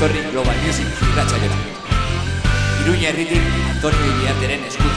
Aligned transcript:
etorri 0.00 0.22
Global 0.32 0.56
Music 0.64 0.86
irratxa 1.04 1.36
jora. 1.42 1.56
Iruña 2.80 3.10
herritik 3.10 3.44
Antonio 3.74 4.06
Iriarteren 4.14 4.64
eskutik. 4.64 4.89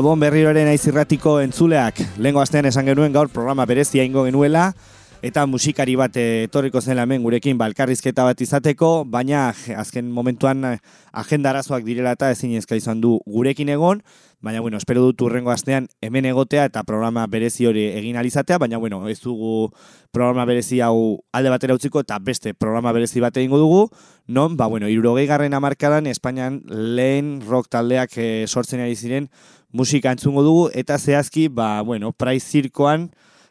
Gabon 0.00 0.16
berriroren 0.16 0.64
aizirratiko 0.70 1.34
entzuleak. 1.44 1.98
Lengo 2.24 2.40
astean 2.40 2.64
esan 2.64 2.86
genuen 2.88 3.12
gaur 3.12 3.28
programa 3.28 3.66
berezia 3.68 4.00
ingo 4.00 4.22
genuela, 4.24 4.70
eta 5.22 5.44
musikari 5.44 5.98
bat 6.00 6.14
etorriko 6.16 6.80
zen 6.80 6.98
hemen 6.98 7.20
gurekin 7.22 7.58
balkarrizketa 7.60 8.24
bat 8.24 8.40
izateko, 8.40 9.04
baina 9.04 9.50
azken 9.76 10.08
momentuan 10.10 10.64
agenda 11.12 11.50
arazoak 11.50 11.84
direla 11.84 12.14
eta 12.16 12.30
ezin 12.32 12.54
ezka 12.56 12.78
izan 12.78 13.02
du 13.04 13.18
gurekin 13.26 13.68
egon, 13.68 14.00
baina 14.40 14.62
bueno, 14.64 14.78
espero 14.80 15.02
dut 15.04 15.20
urrengo 15.20 15.52
astean 15.52 15.90
hemen 16.00 16.24
egotea 16.30 16.64
eta 16.70 16.84
programa 16.88 17.26
berezi 17.28 17.68
hori 17.68 17.84
egin 17.98 18.16
alizatea, 18.16 18.58
baina 18.58 18.80
bueno, 18.80 19.02
ez 19.08 19.20
dugu 19.20 19.68
programa 20.10 20.46
berezi 20.48 20.80
hau 20.80 21.20
alde 21.36 21.52
batera 21.52 21.76
utziko 21.76 22.00
eta 22.00 22.18
beste 22.18 22.54
programa 22.54 22.92
berezi 22.96 23.20
bat 23.20 23.36
egingo 23.36 23.60
dugu, 23.60 23.86
non, 24.26 24.56
ba 24.56 24.72
bueno, 24.72 24.88
irurogei 24.88 25.26
garren 25.28 25.54
amarkadan 25.54 26.08
Espainian 26.08 26.62
lehen 26.64 27.42
rock 27.46 27.68
taldeak 27.68 28.16
e, 28.16 28.46
sortzen 28.48 28.80
ari 28.80 28.96
ziren 28.96 29.28
musika 29.70 30.16
entzungo 30.16 30.42
dugu, 30.42 30.70
eta 30.72 30.96
zehazki, 30.98 31.48
ba, 31.52 31.82
bueno, 31.82 32.12
praiz 32.12 32.42
zirkoan, 32.42 33.10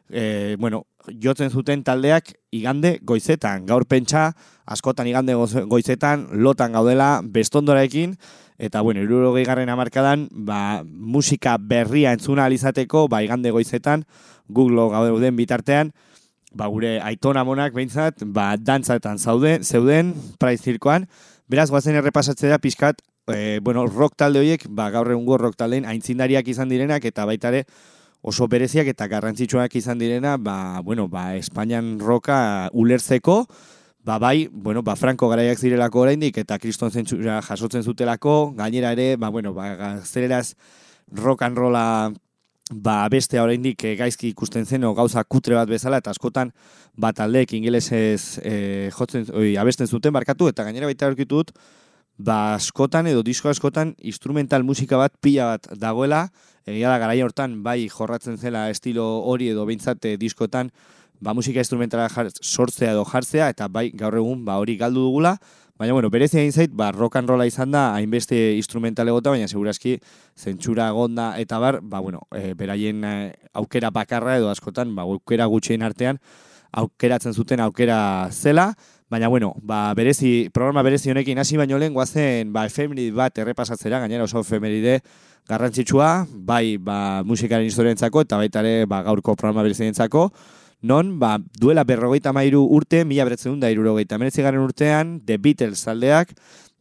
e, 0.10 0.56
bueno, 0.60 0.88
jotzen 1.12 1.50
zuten 1.50 1.84
taldeak 1.84 2.34
igande 2.52 2.98
goizetan. 3.02 3.66
Gaur 3.66 3.86
pentsa, 3.86 4.34
askotan 4.66 5.08
igande 5.08 5.36
goizetan, 5.70 6.28
lotan 6.32 6.74
gaudela 6.74 7.22
bestondoraekin, 7.24 8.16
eta, 8.60 8.82
bueno, 8.82 9.02
iruro 9.02 9.34
garren 9.34 9.70
amarkadan, 9.70 10.28
ba, 10.32 10.84
musika 10.84 11.58
berria 11.58 12.14
entzuna 12.14 12.46
alizateko, 12.46 13.08
ba, 13.08 13.24
igande 13.24 13.52
goizetan, 13.52 14.06
Google 14.48 14.90
gauden 14.92 15.36
bitartean, 15.36 15.94
ba, 16.54 16.68
gure 16.68 17.00
aitona 17.02 17.44
monak 17.44 17.74
behintzat, 17.74 18.24
ba, 18.26 18.56
dantzaetan 18.58 19.18
zauden, 19.18 19.64
zeuden, 19.64 20.14
praiz 20.40 20.62
zirkoan, 20.62 21.08
Beraz, 21.50 21.72
guazen 21.74 21.96
errepasatzea 21.98 22.60
pixkat 22.62 23.00
e, 23.34 23.58
bueno, 23.66 23.88
rock 23.88 24.14
talde 24.16 24.38
horiek, 24.38 24.68
ba, 24.70 24.92
gaur 24.94 25.10
egungo 25.10 25.40
rock 25.42 25.56
taldeen 25.58 25.88
aintzindariak 25.90 26.48
izan 26.52 26.70
direnak, 26.70 27.08
eta 27.10 27.26
baita 27.26 27.50
ere 27.50 27.64
oso 28.22 28.48
bereziak 28.48 28.88
eta 28.92 29.08
garrantzitsuak 29.08 29.76
izan 29.80 30.00
direna, 30.00 30.38
ba, 30.38 30.82
bueno, 30.84 31.08
ba, 31.08 31.36
Espainian 31.36 31.98
roka 32.00 32.70
ulertzeko, 32.74 33.46
ba, 34.04 34.18
bai, 34.20 34.50
bueno, 34.52 34.84
ba, 34.84 34.96
Franco 34.96 35.30
garaiak 35.30 35.60
zirelako 35.60 36.04
oraindik 36.06 36.38
eta 36.42 36.60
kriston 36.60 36.92
zentzura 36.92 37.42
jasotzen 37.42 37.84
zutelako, 37.84 38.54
gainera 38.58 38.92
ere, 38.98 39.16
ba, 39.18 39.30
bueno, 39.30 39.54
ba, 39.54 40.00
zereraz 40.04 40.56
rock 41.12 41.44
and 41.44 41.58
rolla 41.58 41.86
ba, 42.70 43.08
beste 43.10 43.40
oraindik 43.42 43.84
e, 43.84 43.96
gaizki 43.98 44.30
ikusten 44.30 44.66
zen, 44.66 44.86
o, 44.86 44.94
gauza 44.94 45.24
kutre 45.24 45.58
bat 45.58 45.70
bezala, 45.70 46.00
eta 46.04 46.14
askotan, 46.14 46.52
ba, 46.98 47.12
taldeek 47.16 47.54
ingelesez 47.58 48.40
e, 48.44 48.56
jotzen, 48.96 49.26
oi, 49.34 49.56
abesten 49.58 49.88
zuten 49.88 50.14
barkatu, 50.14 50.50
eta 50.52 50.68
gainera 50.68 50.90
baita 50.90 51.10
aurkitut, 51.10 51.56
ba 52.20 52.54
askotan 52.54 53.08
edo 53.08 53.24
disko 53.24 53.50
askotan 53.50 53.96
instrumental 54.04 54.64
musika 54.68 55.00
bat 55.00 55.14
pila 55.24 55.56
bat 55.56 55.70
dagoela, 55.80 56.28
egia 56.68 56.92
da 56.92 57.00
garai 57.00 57.22
hortan 57.24 57.62
bai 57.64 57.88
jorratzen 57.88 58.38
zela 58.38 58.68
estilo 58.70 59.06
hori 59.24 59.48
edo 59.54 59.66
behintzat 59.66 60.04
eh, 60.06 60.18
diskotan 60.20 60.70
ba 61.24 61.34
musika 61.34 61.64
instrumentala 61.64 62.10
sortzea 62.42 62.92
edo 62.92 63.06
jartzea 63.08 63.50
eta 63.56 63.68
bai 63.68 63.90
gaur 63.96 64.20
egun 64.20 64.44
ba 64.46 64.60
hori 64.60 64.76
galdu 64.78 65.08
dugula, 65.08 65.38
baina 65.80 65.96
bueno, 65.96 66.10
berezi 66.12 66.42
egin 66.42 66.52
zait, 66.52 66.76
ba 66.76 66.92
rock 66.92 67.16
and 67.16 67.30
rolla 67.30 67.48
izan 67.48 67.72
da 67.72 67.94
hainbeste 67.96 68.36
instrumental 68.58 69.08
egota, 69.08 69.32
baina 69.32 69.48
segurazki 69.48 69.96
zentsura 70.36 70.92
gonda 70.92 71.32
eta 71.40 71.60
bar, 71.60 71.80
ba 71.82 72.04
bueno, 72.04 72.28
e, 72.36 72.54
beraien 72.54 73.04
eh, 73.04 73.34
aukera 73.54 73.92
bakarra 73.96 74.36
edo 74.38 74.52
askotan, 74.52 74.92
ba 74.96 75.08
aukera 75.08 75.48
gutxien 75.48 75.84
artean 75.88 76.20
aukeratzen 76.72 77.34
zuten 77.34 77.64
aukera 77.64 78.30
zela, 78.32 78.74
Baina, 79.10 79.28
bueno, 79.28 79.56
ba, 79.64 79.92
berezi, 79.98 80.50
programa 80.54 80.84
berezi 80.86 81.10
honekin 81.10 81.40
hasi 81.42 81.58
baino 81.58 81.80
lehen 81.82 81.96
guazen 81.96 82.54
ba, 82.54 82.68
efemerid 82.70 83.16
bat 83.18 83.40
errepasatzera, 83.42 83.98
gainera 84.04 84.28
oso 84.28 84.44
efemeride 84.46 85.00
garrantzitsua, 85.50 86.28
bai 86.30 86.78
ba, 86.78 87.24
musikaren 87.26 87.66
historientzako 87.66 88.22
eta 88.28 88.38
baita 88.38 88.62
ere 88.62 88.86
ba, 88.86 89.02
gaurko 89.08 89.36
programa 89.36 89.66
berezi 89.66 89.90
non 90.82 91.20
ba, 91.20 91.40
duela 91.60 91.84
berrogeita 91.84 92.32
mairu 92.32 92.62
urte, 92.64 93.04
mila 93.04 93.26
beretzen 93.26 93.60
da 93.60 93.72
irurogeita 93.72 94.18
garen 94.18 94.62
urtean, 94.62 95.20
The 95.26 95.38
Beatles 95.38 95.84
taldeak, 95.84 96.30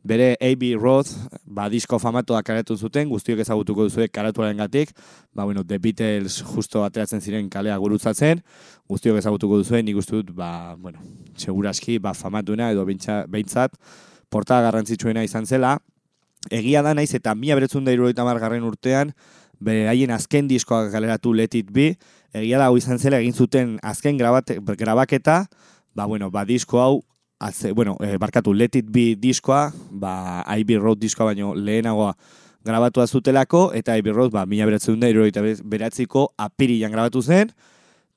bere 0.09 0.37
A.B. 0.41 0.73
Roth, 0.81 1.13
ba, 1.45 1.67
disko 1.69 1.99
famatoa 2.01 2.41
karatu 2.47 2.79
zuten, 2.79 3.11
guztiok 3.13 3.43
ezagutuko 3.45 3.85
duzuek 3.85 4.13
karatuaren 4.15 4.57
gatik, 4.57 4.95
ba, 5.37 5.45
bueno, 5.45 5.67
The 5.69 5.79
Beatles 5.79 6.39
justo 6.49 6.85
ateratzen 6.87 7.21
ziren 7.21 7.51
kalea 7.53 7.77
gurutzatzen, 7.77 8.41
guztiok 8.89 9.19
ezagutuko 9.21 9.59
duzuen, 9.61 9.85
nik 9.85 9.99
dut, 10.09 10.31
ba, 10.33 10.77
bueno, 10.81 11.03
seguraski, 11.37 11.99
ba, 11.99 12.15
famatuena 12.17 12.71
edo 12.73 12.87
behintzat, 12.89 13.77
porta 14.33 14.63
garrantzitsuena 14.65 15.27
izan 15.29 15.45
zela, 15.45 15.77
egia 16.51 16.81
da 16.83 16.95
naiz 16.97 17.13
eta 17.15 17.35
mila 17.35 17.59
beretzun 17.59 17.85
da 17.85 17.93
irurogeita 17.93 18.25
garren 18.41 18.65
urtean, 18.65 19.13
bere 19.61 19.89
haien 19.91 20.11
azken 20.15 20.49
diskoak 20.49 20.89
galeratu 20.93 21.35
Let 21.35 21.55
It 21.55 21.69
Be, 21.71 21.99
egia 22.33 22.57
da 22.57 22.71
hau 22.71 22.79
izan 22.81 22.99
zela 22.99 23.21
egin 23.21 23.35
zuten 23.35 23.79
azken 23.83 24.17
grabate, 24.17 24.57
grabaketa, 24.57 25.45
ba, 25.93 26.07
bueno, 26.07 26.31
ba, 26.31 26.47
disko 26.49 26.81
hau 26.81 27.03
Aze, 27.41 27.71
bueno, 27.71 27.97
e, 28.01 28.17
barkatu 28.19 28.53
Let 28.53 28.75
It 28.75 28.87
Be 28.91 29.15
diskoa, 29.15 29.73
ba, 29.91 30.45
Ivy 30.59 30.77
Road 30.77 30.99
diskoa 30.99 31.29
baino 31.31 31.55
lehenagoa 31.55 32.17
grabatu 32.67 33.01
azutelako, 33.01 33.73
eta 33.79 33.95
Ivy 33.97 34.11
Road, 34.11 34.33
ba, 34.35 34.45
mila 34.45 34.67
beratzen 34.67 34.99
da, 34.99 35.07
beratziko 35.63 36.33
apirian 36.37 36.91
grabatu 36.91 37.23
zen, 37.23 37.53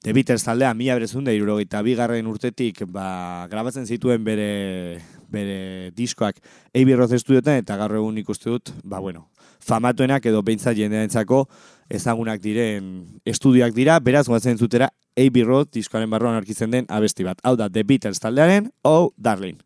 The 0.01 0.13
Beatles 0.13 0.41
taldea 0.41 0.73
mila 0.73 0.95
beratzen 0.97 1.23
da, 1.23 1.35
irurogeita 1.38 1.83
bigarren 1.85 2.25
urtetik, 2.25 2.81
ba, 2.89 3.45
grabatzen 3.51 3.85
zituen 3.85 4.23
bere, 4.25 4.97
bere 5.29 5.91
diskoak 5.94 6.41
Ivy 6.74 6.95
Road 6.95 7.13
estudioetan, 7.13 7.62
eta 7.62 7.77
gaur 7.77 7.94
egun 8.01 8.17
ikuste 8.17 8.50
dut, 8.50 8.74
ba, 8.83 8.97
bueno, 8.97 9.27
famatuenak 9.62 10.25
edo 10.25 10.41
beintza 10.41 10.74
jendearentzako 10.74 11.45
ezagunak 11.94 12.41
diren 12.41 13.06
estudioak 13.24 13.77
dira, 13.77 14.00
beraz 14.00 14.25
guatzen 14.25 14.57
zutera 14.57 14.89
A.B. 15.17 15.43
Road 15.43 15.71
diskoaren 15.75 16.09
barruan 16.09 16.37
arkitzen 16.39 16.71
den 16.71 16.87
abesti 16.89 17.25
bat. 17.27 17.41
Hau 17.43 17.55
da 17.59 17.69
The 17.69 17.83
Beatles 17.83 18.19
taldearen, 18.23 18.71
Oh 18.83 19.11
Darling. 19.17 19.59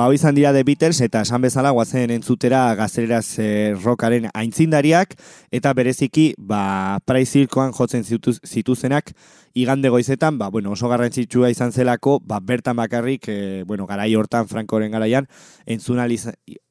Ba, 0.00 0.06
izan 0.16 0.32
dira 0.32 0.54
The 0.56 0.62
Beatles 0.64 1.02
eta 1.04 1.20
esan 1.26 1.42
bezala 1.44 1.74
guazen 1.76 2.08
entzutera 2.14 2.62
gaztereraz 2.78 3.34
e, 3.36 3.48
rockaren 3.76 4.30
aintzindariak 4.32 5.12
eta 5.52 5.74
bereziki 5.76 6.30
ba, 6.38 6.96
praizirkoan 7.04 7.74
jotzen 7.76 8.06
zituzenak. 8.08 9.12
Igande 9.52 9.92
goizetan, 9.92 10.38
ba, 10.40 10.48
bueno, 10.48 10.72
oso 10.72 10.88
garrantzitsua 10.88 11.50
izan 11.52 11.74
zelako, 11.76 12.16
ba, 12.24 12.40
bertan 12.40 12.80
bakarrik, 12.80 13.28
e, 13.28 13.62
bueno, 13.68 13.84
garai 13.84 14.14
hortan, 14.16 14.48
Frankoren 14.48 14.94
garaian, 14.94 15.28
entzunal, 15.66 16.14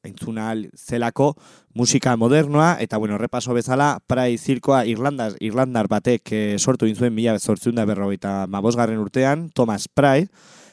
entzunal 0.02 0.66
zelako 0.74 1.36
musika 1.72 2.16
modernoa, 2.16 2.78
eta, 2.82 2.98
bueno, 2.98 3.18
repaso 3.20 3.54
bezala, 3.54 4.00
prai 4.10 4.38
zirkoa 4.38 4.86
Irlandar, 4.90 5.38
Irlandar 5.38 5.86
batek 5.92 6.32
e, 6.32 6.46
sortu 6.58 6.90
inzuen 6.90 7.14
mila 7.14 7.38
sortziun 7.38 7.78
da 7.78 7.86
berrogeita 7.86 8.48
mabosgarren 8.50 8.98
urtean, 8.98 9.52
Thomas 9.54 9.86
Prai, 9.86 10.24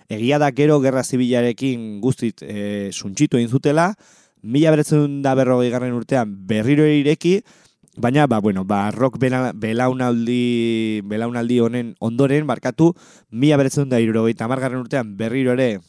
egia 0.09 0.39
da 0.39 0.51
gero 0.51 0.79
gerra 0.81 1.03
zibilarekin 1.03 1.99
guztit 2.01 2.41
e, 2.41 2.89
suntxitu 2.93 3.37
egin 3.37 3.49
zutela, 3.49 3.93
mila 4.41 4.71
beretzen 4.71 5.21
da 5.21 5.35
berrogei 5.35 5.69
garren 5.71 5.95
urtean 5.97 6.31
berriro 6.47 6.85
ireki, 6.87 7.41
baina, 7.97 8.27
ba, 8.27 8.39
bueno, 8.39 8.63
ba, 8.63 8.91
rock 8.91 9.17
belaunaldi, 9.19 11.01
belaunaldi 11.03 11.59
honen 11.59 11.95
ondoren, 11.99 12.45
markatu, 12.45 12.93
mila 13.31 13.57
beretzen 13.57 13.89
da 13.89 13.99
irurogei 13.99 14.35
tamargarren 14.37 14.79
urtean 14.79 15.15
berriro 15.17 15.53
ere 15.57 15.79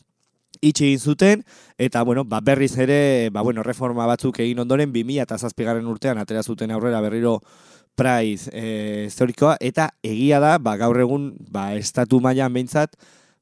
itxe 0.60 0.88
egin 0.88 0.98
zuten, 0.98 1.44
eta, 1.78 2.02
bueno, 2.02 2.24
ba, 2.24 2.40
berriz 2.40 2.74
ere, 2.78 3.30
ba, 3.30 3.44
bueno, 3.46 3.62
reforma 3.62 4.08
batzuk 4.10 4.40
egin 4.42 4.58
ondoren, 4.64 4.90
bi 4.92 5.04
mila 5.04 5.28
eta 5.28 5.38
zazpigarren 5.38 5.86
urtean 5.86 6.18
atera 6.18 6.42
zuten 6.42 6.72
aurrera 6.74 7.00
berriro 7.04 7.38
prize 7.98 8.50
e, 8.50 9.06
historikoa, 9.06 9.56
eta 9.60 9.92
egia 10.02 10.40
da, 10.42 10.56
ba, 10.58 10.74
gaur 10.80 10.98
egun, 10.98 11.30
ba, 11.52 11.70
estatu 11.78 12.18
mailan 12.24 12.56
behintzat, 12.56 12.96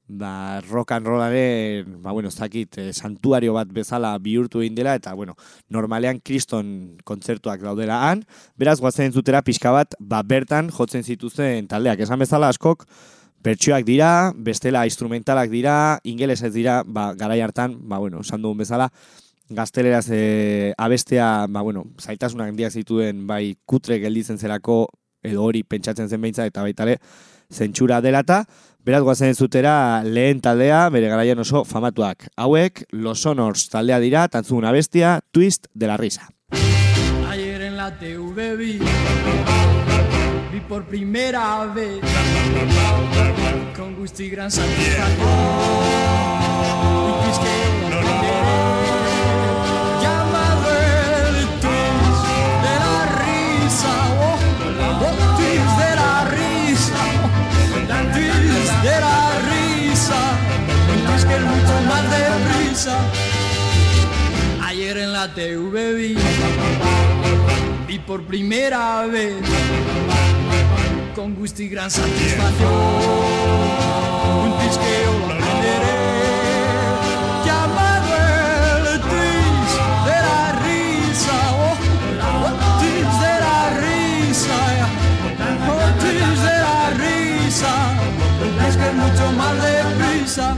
ba, 0.09 0.61
rock 0.61 0.93
and 0.93 1.07
rollaren, 1.07 2.01
ba, 2.03 2.13
bueno, 2.13 2.31
zakit, 2.31 2.79
eh, 2.79 2.93
santuario 2.93 3.55
bat 3.55 3.69
bezala 3.73 4.17
bihurtu 4.19 4.63
egin 4.63 4.75
dela, 4.75 4.95
eta, 4.95 5.15
bueno, 5.15 5.35
normalean 5.69 6.21
kriston 6.21 6.97
kontzertuak 7.05 7.61
daudela 7.61 7.99
han, 8.09 8.25
beraz, 8.57 8.79
guazen 8.81 9.13
zutera 9.13 9.43
pixka 9.43 9.73
bat, 9.75 9.95
ba, 9.99 10.23
bertan 10.23 10.71
jotzen 10.71 11.03
zituzen 11.03 11.67
taldeak, 11.67 12.01
esan 12.07 12.23
bezala 12.23 12.49
askok, 12.55 12.87
bertsioak 13.47 13.85
dira, 13.87 14.33
bestela 14.37 14.87
instrumentalak 14.87 15.51
dira, 15.51 16.01
ingeles 16.05 16.43
ez 16.43 16.53
dira, 16.55 16.83
ba, 16.87 17.13
garai 17.15 17.41
hartan, 17.41 17.77
ba, 17.89 17.99
bueno, 17.99 18.23
esan 18.23 18.43
dugun 18.43 18.63
bezala, 18.63 18.91
gazteleraz 19.49 20.09
e, 20.11 20.73
abestea, 20.79 21.47
ba, 21.49 21.63
bueno, 21.63 21.85
zaitasunak 21.99 22.51
handiak 22.51 22.73
zituen, 22.73 23.27
bai, 23.27 23.57
kutre 23.67 23.99
gelditzen 24.03 24.39
zerako, 24.39 24.87
edo 25.27 25.43
hori 25.43 25.63
pentsatzen 25.67 26.09
zen 26.09 26.23
behintza, 26.23 26.47
eta 26.47 26.63
baitale, 26.63 26.99
zentsura 27.51 28.01
delata, 28.03 28.45
Beraz, 28.87 29.01
guazen 29.03 29.35
zutera 29.35 30.05
lehen 30.07 30.39
taldea, 30.39 30.85
bere 30.95 31.09
garaian 31.11 31.41
oso 31.43 31.65
famatuak. 31.67 32.29
Hauek, 32.39 32.85
Los 32.93 33.25
Honors 33.27 33.65
taldea 33.73 33.99
dira, 33.99 34.29
tantzun 34.31 34.63
bestia, 34.71 35.23
Twist 35.33 35.67
de 35.75 35.89
la 35.89 35.97
Risa. 35.97 36.29
Ayer 37.29 37.63
en 37.63 37.77
la 37.77 37.91
TV 37.99 38.55
vi, 38.55 38.79
vi 40.53 40.61
por 40.69 40.85
primera 40.85 41.67
vez, 41.75 41.99
con 43.77 43.97
gusto 43.97 44.23
y 44.23 44.31
gran 44.31 44.53
satisfacción, 44.53 45.27
twist 47.25 47.76
Ayer 64.63 64.99
en 64.99 65.11
la 65.15 65.33
TV 65.33 65.95
vi, 65.95 66.15
vi 67.87 67.99
por 68.01 68.23
primera 68.25 69.07
vez, 69.07 69.35
con 71.15 71.35
gusto 71.35 71.63
y 71.63 71.71
gran 71.71 71.91
satisfacción, 71.91 72.71
un 74.45 74.59
tisqueo 74.59 75.19
lo 75.21 75.25
aprenderé. 75.25 75.97
Llamado 77.47 78.15
el 78.93 79.01
twist 79.01 79.73
de 80.05 80.19
la 80.29 80.53
risa, 80.67 81.37
oh, 81.57 81.77
oh, 82.45 82.53
twist 82.79 83.15
de 83.25 83.35
la 83.41 83.61
risa, 83.81 84.61
oh, 85.71 85.89
twist 85.99 86.43
de 86.45 86.57
la 86.61 86.91
risa 86.91 87.73
es 88.69 88.77
que 88.77 88.91
mucho 88.93 89.33
más 89.33 89.55
deprisa 89.63 90.57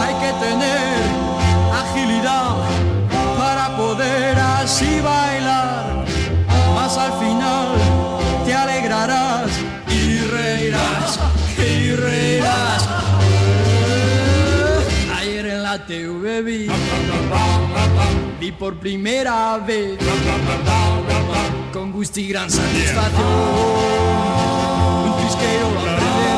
hay 0.00 0.14
que 0.14 0.32
tener 0.44 0.98
agilidad 1.72 2.56
para 3.38 3.76
poder 3.76 4.38
así 4.38 5.00
bailar. 5.00 6.04
Más 6.74 6.96
al 6.96 7.12
final 7.18 7.68
te 8.44 8.54
alegrarás 8.54 9.50
y 9.88 10.18
reirás, 10.20 11.18
y 11.58 11.90
reirás. 11.92 12.88
Ayer 15.18 15.46
en 15.46 15.62
la 15.62 15.84
TV 15.86 16.42
vi, 16.42 16.68
vi 18.40 18.52
por 18.52 18.78
primera 18.78 19.58
vez 19.58 19.98
con 21.72 21.92
gusto 21.92 22.20
y 22.20 22.28
gran 22.28 22.50
satisfacción 22.50 23.26
un 25.04 25.16
trisqueo 25.16 26.35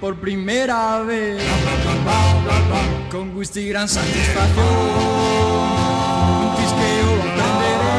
por 0.00 0.16
primera 0.16 1.00
vez, 1.00 1.42
con 3.10 3.32
gusto 3.32 3.60
y 3.60 3.68
gran 3.68 3.88
satisfacción, 3.88 4.66
un 6.42 6.56
tisqueo 6.56 7.16
lo 7.16 7.22
aprenderé. 7.22 7.98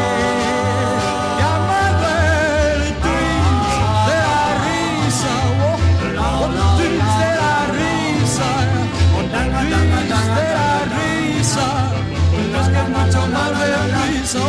Llamado 1.39 2.07
el 2.73 2.81
twist 3.03 3.81
de 4.07 4.15
la 4.25 4.43
risa, 4.65 5.33
oh, 5.63 5.77
de 6.01 6.87
la 6.97 7.49
risa, 7.77 8.49
twist 9.17 10.29
de 10.37 10.47
la 10.57 10.71
risa, 10.97 11.67
es 12.59 12.67
que 12.69 12.81
mucho 12.89 13.21
más 13.27 13.51
de 13.59 13.65
risa, 13.97 14.43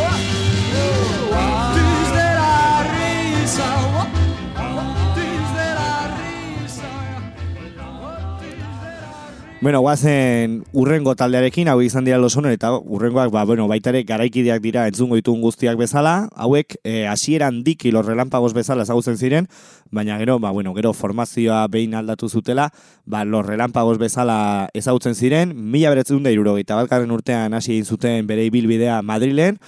Bueno, 9.61 9.81
guazen 9.81 10.63
urrengo 10.71 11.17
taldearekin, 11.19 11.67
hau 11.67 11.81
izan 11.83 12.05
dira 12.07 12.17
los 12.17 12.37
honor, 12.39 12.53
eta 12.55 12.69
urrengoak, 12.79 13.27
ba, 13.33 13.41
bueno, 13.43 13.65
baitare 13.67 14.05
garaikideak 14.07 14.61
dira 14.63 14.85
entzungo 14.87 15.17
ditun 15.19 15.41
guztiak 15.43 15.75
bezala, 15.75 16.29
hauek, 16.31 16.77
eh, 16.85 17.07
hasieran 17.11 17.57
diki 17.65 17.91
los 17.91 18.05
relampagos 18.05 18.53
bezala 18.55 18.85
ezagutzen 18.87 19.17
ziren, 19.17 19.49
baina 19.91 20.17
gero, 20.17 20.39
ba, 20.39 20.51
bueno, 20.51 20.73
gero 20.77 20.93
formazioa 20.93 21.67
behin 21.67 21.93
aldatu 21.99 22.29
zutela, 22.29 22.69
ba, 23.03 23.25
los 23.25 23.45
relampagos 23.45 23.97
bezala 23.99 24.69
ezagutzen 24.73 25.19
ziren, 25.19 25.51
mila 25.71 25.91
beretzen 25.91 26.23
da 26.23 26.31
irurogeita 26.31 26.79
batgarren 26.79 27.11
urtean 27.11 27.53
hasi 27.53 27.83
zuten 27.83 28.31
bere 28.31 28.47
ibilbidea 28.47 29.01
Madrilen, 29.01 29.59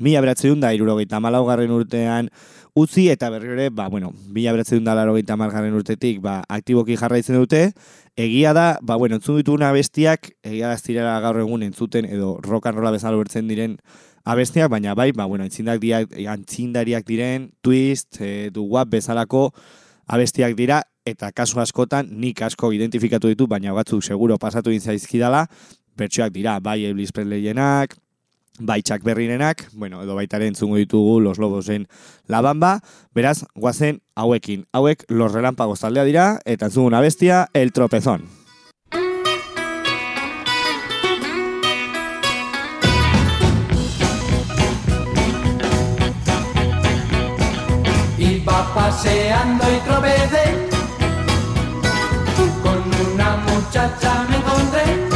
mila 0.00 0.22
beretzen 0.24 0.60
da 0.60 0.72
irurogeita 0.74 1.20
malaugarren 1.20 1.70
urtean 1.70 2.30
utzi 2.74 3.08
eta 3.10 3.30
berriro 3.30 3.54
ere, 3.56 3.68
ba, 3.70 3.88
bueno, 3.88 4.12
mila 4.32 4.52
beretzen 4.54 4.84
da 4.84 4.94
larogeita 4.94 5.36
margarren 5.36 5.74
urtetik, 5.74 6.20
ba, 6.22 6.40
aktiboki 6.48 6.96
jarraitzen 6.96 7.36
dute, 7.38 7.72
egia 8.16 8.54
da, 8.56 8.78
ba, 8.82 8.96
bueno, 8.96 9.18
entzun 9.18 9.40
dituguna 9.40 9.70
abestiak, 9.70 10.30
egia 10.46 10.70
da 10.70 10.78
ez 10.78 10.84
direla 10.86 11.18
gaur 11.22 11.40
egun 11.42 11.64
entzuten, 11.66 12.06
edo 12.06 12.36
rolla 12.42 12.94
bezala 12.94 13.18
bertzen 13.18 13.48
diren 13.50 13.76
abestiak, 14.24 14.70
baina 14.70 14.94
bai, 14.94 15.10
ba, 15.12 15.26
bueno, 15.26 15.44
antzindariak, 15.44 16.14
antzindariak 16.28 17.06
diren, 17.06 17.50
twist, 17.62 18.20
e, 18.20 18.50
du 18.54 18.68
guap 18.68 18.90
bezalako 18.92 19.50
abestiak 20.06 20.56
dira, 20.56 20.82
eta 21.06 21.32
kasu 21.32 21.60
askotan 21.60 22.08
nik 22.20 22.42
asko 22.42 22.72
identifikatu 22.76 23.28
ditu, 23.32 23.46
baina 23.50 23.74
batzuk 23.74 24.04
seguro 24.04 24.38
pasatu 24.38 24.70
zaizkidala, 24.78 25.46
bertsoak 25.96 26.32
dira, 26.32 26.60
bai 26.60 26.84
Elvis 26.84 27.12
Presleyenak, 27.12 27.96
bai 28.60 28.82
Chuck 28.82 29.02
Berrirenak, 29.02 29.68
bueno, 29.72 30.02
edo 30.02 30.14
baita 30.14 30.36
entzungo 30.36 30.76
ditugu 30.76 31.20
Los 31.20 31.38
Lobosen 31.38 31.88
La 32.26 32.40
Bamba, 32.40 32.80
beraz, 33.14 33.44
guazen 33.54 34.02
hauekin. 34.14 34.66
Hauek 34.72 35.04
Los 35.08 35.32
Relampagos 35.32 35.80
taldea 35.80 36.04
dira, 36.04 36.40
eta 36.44 36.66
entzunguna 36.66 37.00
bestia, 37.00 37.48
El 37.52 37.72
Tropezón. 37.72 38.28
Iba 48.18 48.74
paseando 48.74 49.64
y 49.64 49.78
tropecé 49.88 50.68
con 52.62 53.12
una 53.12 53.36
muchacha 53.36 54.26
me 54.28 54.36
encontré. 54.36 55.09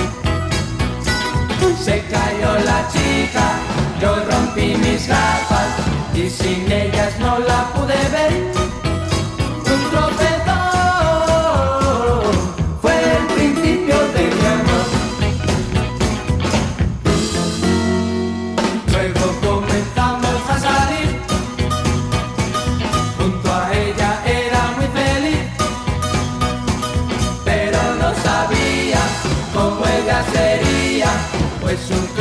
Se 1.84 2.02
cayó 2.10 2.54
la 2.64 2.88
chica, 2.88 3.58
yo 4.00 4.16
rompí 4.24 4.74
mis 4.74 5.06
gafas 5.06 5.68
y 6.14 6.30
sin 6.30 6.72
ellas 6.72 7.12
no 7.20 7.38
la 7.40 7.70
pude 7.74 7.98
ver. 8.10 8.63
es 31.74 31.90
un 31.90 32.13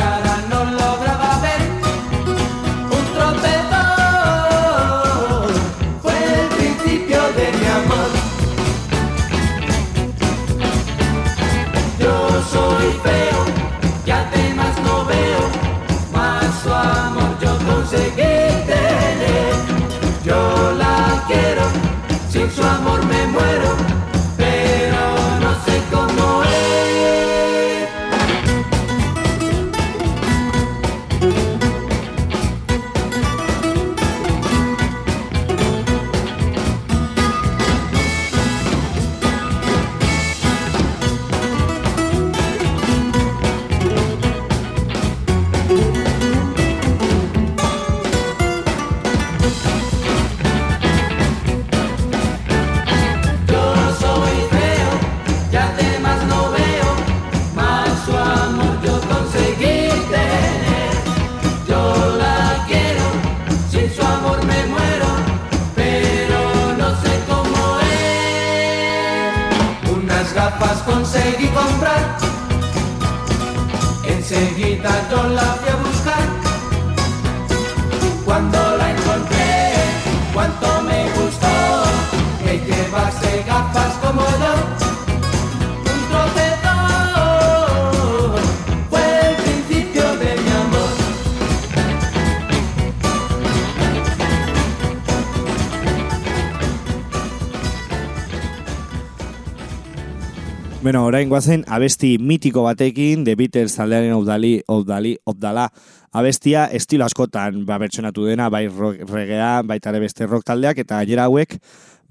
Bueno, 100.84 101.06
orain 101.08 101.30
guazen 101.30 101.62
abesti 101.72 102.18
mitiko 102.20 102.60
batekin, 102.66 103.22
The 103.24 103.38
Beatles 103.40 103.72
taldearen 103.72 104.12
obdali, 104.12 104.58
obdali, 104.68 105.14
obdala 105.24 105.70
abestia 106.12 106.66
estilo 106.76 107.06
askotan 107.06 107.62
ba, 107.64 107.78
bertsonatu 107.80 108.26
dena, 108.28 108.50
bai 108.52 108.66
regea, 108.68 109.62
baita 109.64 109.94
ere 109.94 110.02
beste 110.02 110.26
rock 110.28 110.44
taldeak, 110.44 110.82
eta 110.84 110.98
gainera 111.00 111.24
hauek, 111.24 111.54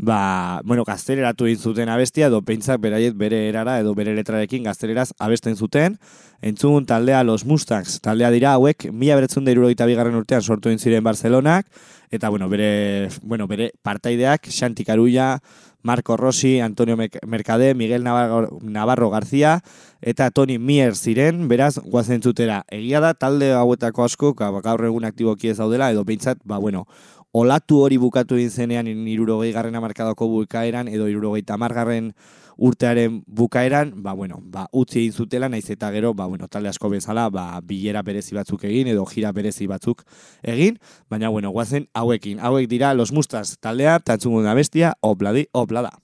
ba, 0.02 0.60
bueno, 0.66 0.82
gazteleratu 0.88 1.46
egin 1.46 1.62
zuten 1.62 1.92
abestia, 1.94 2.32
edo 2.32 2.40
peintzak 2.42 2.82
beraiet 2.82 3.14
bere 3.14 3.44
erara, 3.52 3.76
edo 3.84 3.94
bere 3.94 4.16
letrarekin 4.18 4.66
gazteleraz 4.66 5.12
abesten 5.20 5.54
zuten, 5.54 6.00
entzun 6.42 6.88
taldea 6.90 7.22
Los 7.24 7.46
Mustangs, 7.46 8.00
taldea 8.02 8.32
dira 8.34 8.56
hauek, 8.58 8.88
mila 8.90 9.20
beretzun 9.22 9.46
da 9.46 9.86
bigarren 9.86 10.16
urtean 10.16 10.42
sortu 10.42 10.70
egin 10.70 10.80
ziren 10.80 11.04
Barcelonak, 11.04 11.68
eta 12.10 12.30
bueno, 12.30 12.50
bere, 12.50 13.10
bueno, 13.22 13.46
bere 13.48 13.70
partaideak, 13.84 14.50
Xanti 14.50 14.84
Carulla, 14.84 15.44
Marco 15.84 16.16
Rossi, 16.18 16.60
Antonio 16.62 16.98
Mercade, 16.98 17.76
Miguel 17.76 18.04
Navarro, 18.04 19.10
García 19.10 19.62
eta 20.02 20.32
Toni 20.32 20.58
Mier 20.58 20.96
ziren, 20.96 21.48
beraz, 21.48 21.78
guazen 21.78 22.24
zutera. 22.24 22.64
Egia 22.72 23.00
da, 23.00 23.14
talde 23.14 23.52
hauetako 23.54 24.04
asko, 24.04 24.34
gaur 24.34 24.86
egun 24.86 25.06
aktiboki 25.06 25.52
ez 25.52 25.58
daudela, 25.58 25.92
edo 25.92 26.04
behintzat, 26.04 26.40
ba, 26.44 26.58
bueno, 26.58 26.88
olatu 27.34 27.82
hori 27.84 27.98
bukatu 27.98 28.40
egin 28.40 28.50
zenean 28.50 28.88
irurogei 28.88 29.52
garren 29.52 29.76
amarkadako 29.76 30.28
bukaeran, 30.32 30.88
edo 30.88 31.08
irurogei 31.12 31.44
tamargarren 31.44 32.14
urtearen 32.58 33.24
bukaeran, 33.28 33.94
ba, 34.04 34.14
bueno, 34.14 34.40
ba, 34.44 34.68
utzi 34.72 35.00
egin 35.00 35.14
zutela, 35.14 35.50
naiz 35.50 35.70
eta 35.70 35.92
gero, 35.92 36.14
ba, 36.14 36.28
bueno, 36.28 36.48
talde 36.48 36.70
asko 36.70 36.90
bezala, 36.90 37.30
ba, 37.30 37.48
bilera 37.62 38.04
berezi 38.04 38.36
batzuk 38.36 38.64
egin, 38.70 38.92
edo 38.94 39.06
gira 39.10 39.32
berezi 39.32 39.68
batzuk 39.68 40.04
egin, 40.44 40.80
baina, 41.10 41.30
bueno, 41.30 41.52
guazen 41.52 41.90
hauekin. 41.94 42.40
Hauek 42.40 42.70
dira 42.70 42.94
Los 42.94 43.12
Mustas 43.12 43.58
taldea, 43.60 44.00
tantzungun 44.00 44.44
da 44.44 44.54
bestia, 44.54 44.96
obladi, 45.02 45.48
oblada. 45.52 46.03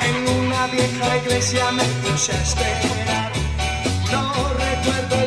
En 0.00 0.28
una 0.38 0.66
vieja 0.68 1.16
iglesia 1.16 1.72
me 1.72 1.82
puse 1.82 2.30
a 2.30 2.40
esperar. 2.40 3.32
No 4.12 4.32
recuerdo 4.54 5.21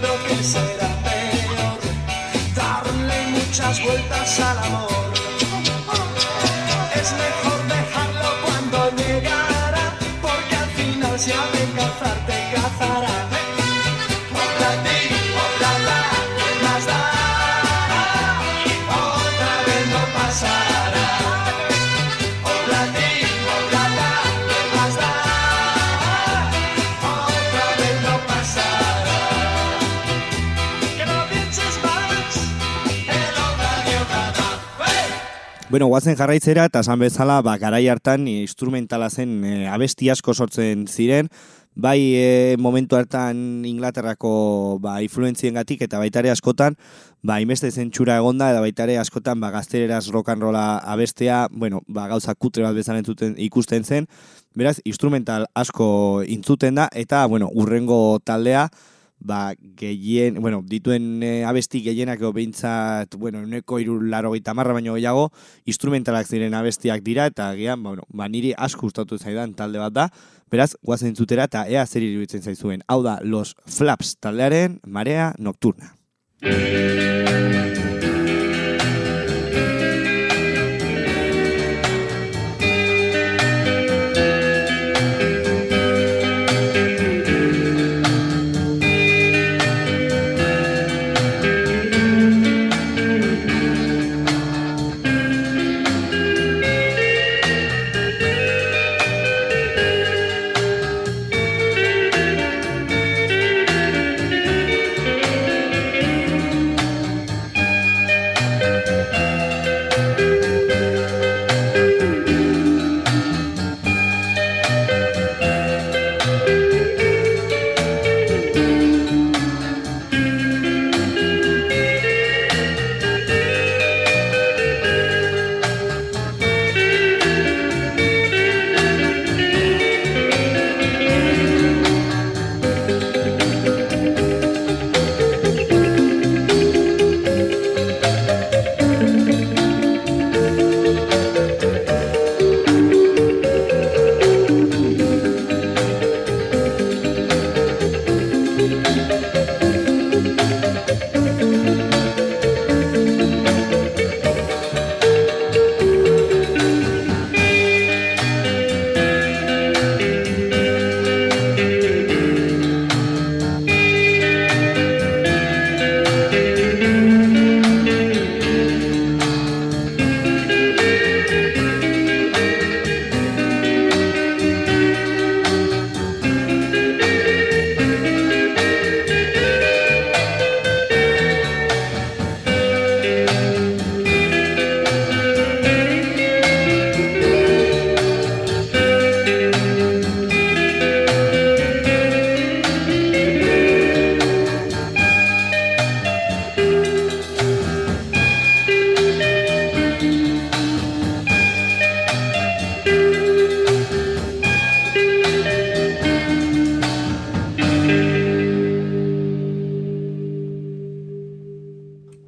que 0.00 0.42
será 0.42 0.88
peor 1.04 1.78
darle 2.54 3.26
muchas 3.28 3.80
vueltas 3.84 4.40
al 4.40 4.58
amor. 4.58 5.03
Bueno, 35.74 35.88
guazen 35.88 36.14
jarraitzera, 36.14 36.68
eta 36.68 36.84
esan 36.84 37.00
bezala, 37.02 37.40
ba, 37.42 37.56
garai 37.58 37.88
hartan 37.90 38.28
instrumentala 38.30 39.08
zen 39.10 39.40
e, 39.42 39.54
abesti 39.66 40.06
asko 40.12 40.30
sortzen 40.30 40.84
ziren, 40.86 41.26
bai 41.74 41.98
e, 42.14 42.28
momentu 42.62 42.94
hartan 42.94 43.64
Inglaterrako 43.66 44.78
ba, 44.78 45.00
influentziengatik 45.02 45.82
eta 45.82 45.98
baitare 45.98 46.30
askotan, 46.30 46.78
ba, 47.26 47.40
imeste 47.42 47.72
zentsura 47.72 48.20
egonda, 48.22 48.52
eta 48.54 48.62
baitare 48.62 49.00
askotan 49.02 49.42
ba, 49.42 49.50
gaztereraz 49.50 50.06
rolla 50.14 50.78
abestea, 50.78 51.48
bueno, 51.50 51.82
ba, 51.88 52.06
gauza 52.06 52.36
kutre 52.38 52.62
bat 52.62 52.78
bezala 52.78 53.02
entzuten, 53.02 53.34
ikusten 53.36 53.82
zen, 53.82 54.06
beraz, 54.54 54.78
instrumental 54.84 55.48
asko 55.54 56.22
intzuten 56.22 56.76
da, 56.76 56.88
eta, 56.94 57.26
bueno, 57.26 57.50
urrengo 57.50 58.20
taldea, 58.22 58.68
ba, 59.24 59.54
gehien, 59.76 60.36
bueno, 60.40 60.62
dituen 60.62 61.22
e, 61.24 61.32
abesti 61.48 61.80
gehienak 61.82 62.20
behintzat, 62.36 63.16
bueno, 63.16 63.40
uneko 63.42 63.80
iru 63.80 63.98
laro 64.00 64.32
marra 64.54 64.72
baino 64.72 64.94
gehiago, 64.94 65.32
instrumentalak 65.64 66.28
ziren 66.28 66.54
abestiak 66.54 67.02
dira, 67.02 67.26
eta 67.26 67.52
gian, 67.56 67.82
ba, 67.82 67.90
bueno, 67.90 68.04
ba, 68.08 68.28
niri 68.28 68.52
asko 68.56 68.86
gustatu 68.86 69.18
zaidan 69.18 69.54
talde 69.54 69.78
bat 69.78 69.92
da, 69.92 70.08
beraz, 70.50 70.76
guazen 70.82 71.16
zutera, 71.16 71.44
eta 71.44 71.66
ea 71.66 71.86
zer 71.86 72.02
iruditzen 72.02 72.42
zaizuen. 72.42 72.84
Hau 72.86 73.02
da, 73.02 73.18
Los 73.22 73.56
Flaps 73.66 74.16
taldearen 74.20 74.80
Marea 74.84 75.32
Nocturna. 75.38 75.94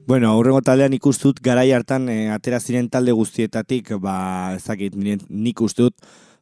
Bueno, 0.06 0.28
aurrengo 0.30 0.60
taldean 0.62 0.94
ikustut 0.94 1.40
garai 1.42 1.72
hartan 1.74 2.04
e, 2.08 2.28
atera 2.30 2.60
ziren 2.62 2.86
talde 2.88 3.10
guztietatik, 3.10 3.88
ba, 3.98 4.54
ezakit, 4.54 4.94
nire- 4.94 5.26
nik 5.28 5.58
ustut 5.66 5.96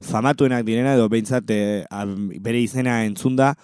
famatuenak 0.04 0.66
direna 0.66 0.92
edo 0.98 1.06
behintzat 1.08 1.48
e, 1.48 1.60
bere 2.44 2.60
izena 2.60 2.98
entzunda, 3.08 3.54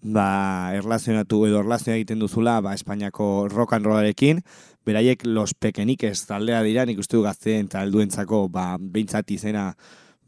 ba, 0.00 0.72
erlazionatu 0.78 1.42
edo 1.44 1.60
erlazioa 1.60 1.98
egiten 1.98 2.24
duzula 2.24 2.56
ba, 2.64 2.72
Espainiako 2.72 3.48
rock 3.52 3.74
and 3.76 3.84
rollarekin, 3.84 4.40
beraiek 4.88 5.26
los 5.28 5.52
pekenikes 5.52 6.24
taldea 6.30 6.62
dira, 6.64 6.86
nik 6.88 7.04
uste 7.04 7.18
du 7.18 7.26
gazteen 7.28 7.68
eta 7.68 7.84
helduentzako 7.84 8.46
ba, 8.48 8.78
behintzat 8.80 9.28
izena 9.36 9.74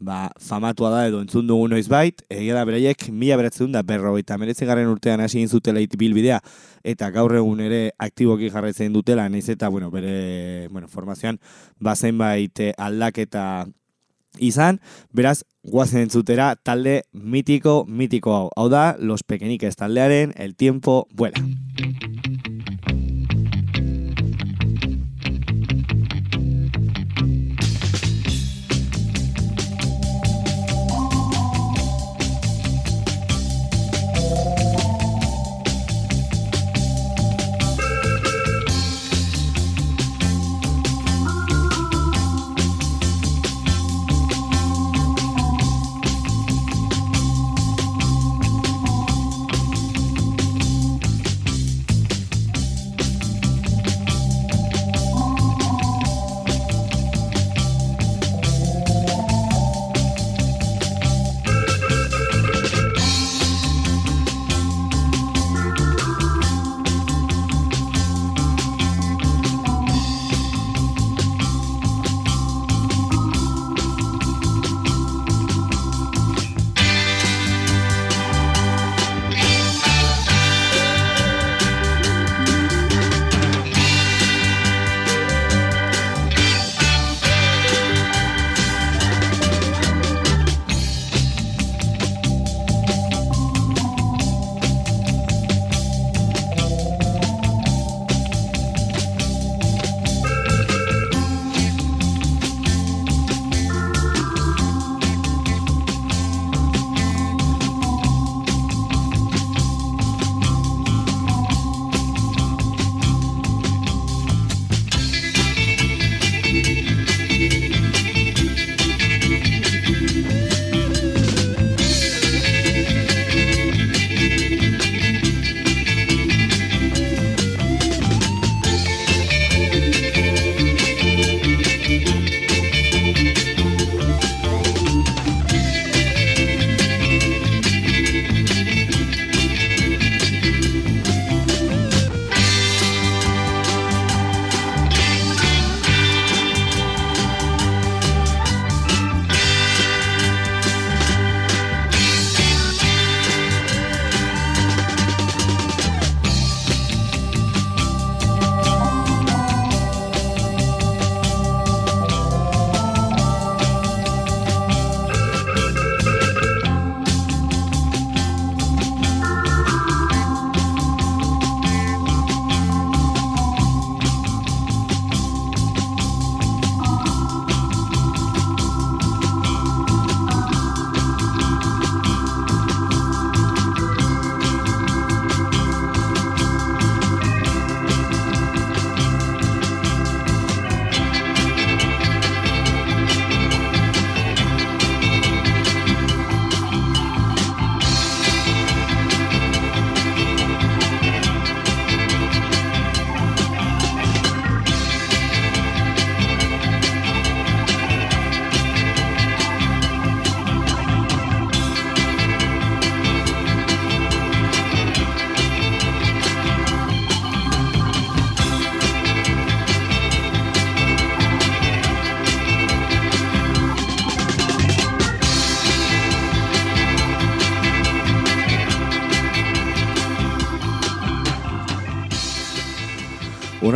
ba, 0.03 0.31
famatua 0.39 0.91
da 0.91 1.03
edo 1.09 1.21
entzun 1.23 1.47
dugu 1.47 1.69
noiz 1.71 1.87
bait, 1.89 2.23
egia 2.31 2.57
da 2.57 2.65
beraiek 2.69 3.09
mila 3.11 3.39
beratzen 3.41 3.73
da 3.73 3.85
berrogeita 3.87 4.39
meretzi 4.39 4.67
garen 4.69 4.91
urtean 4.91 5.23
hasi 5.23 5.47
zutela 5.47 5.81
bilbidea, 5.99 6.41
eta 6.85 7.11
gaur 7.11 7.35
egun 7.37 7.61
ere 7.61 7.93
aktiboki 7.99 8.51
jarraitzen 8.51 8.93
dutela, 8.93 9.29
naiz 9.29 9.49
eta, 9.49 9.69
bueno, 9.69 9.91
bere, 9.91 10.69
bueno, 10.71 10.89
formazioan, 10.89 11.39
bazen 11.81 12.19
bait 12.19 12.61
eh, 12.61 12.73
aldaketa 12.77 13.67
izan, 14.39 14.81
beraz, 15.13 15.43
guazen 15.63 16.03
entzutera 16.03 16.55
talde 16.57 17.03
mitiko, 17.13 17.85
mitiko 17.87 18.35
hau. 18.35 18.49
Hau 18.57 18.69
da, 18.69 18.97
Los 18.99 19.23
Pequeñiques 19.23 19.77
taldearen, 19.77 20.35
El 20.37 20.57
Tiempo 20.57 21.07
Vuela. 21.13 21.39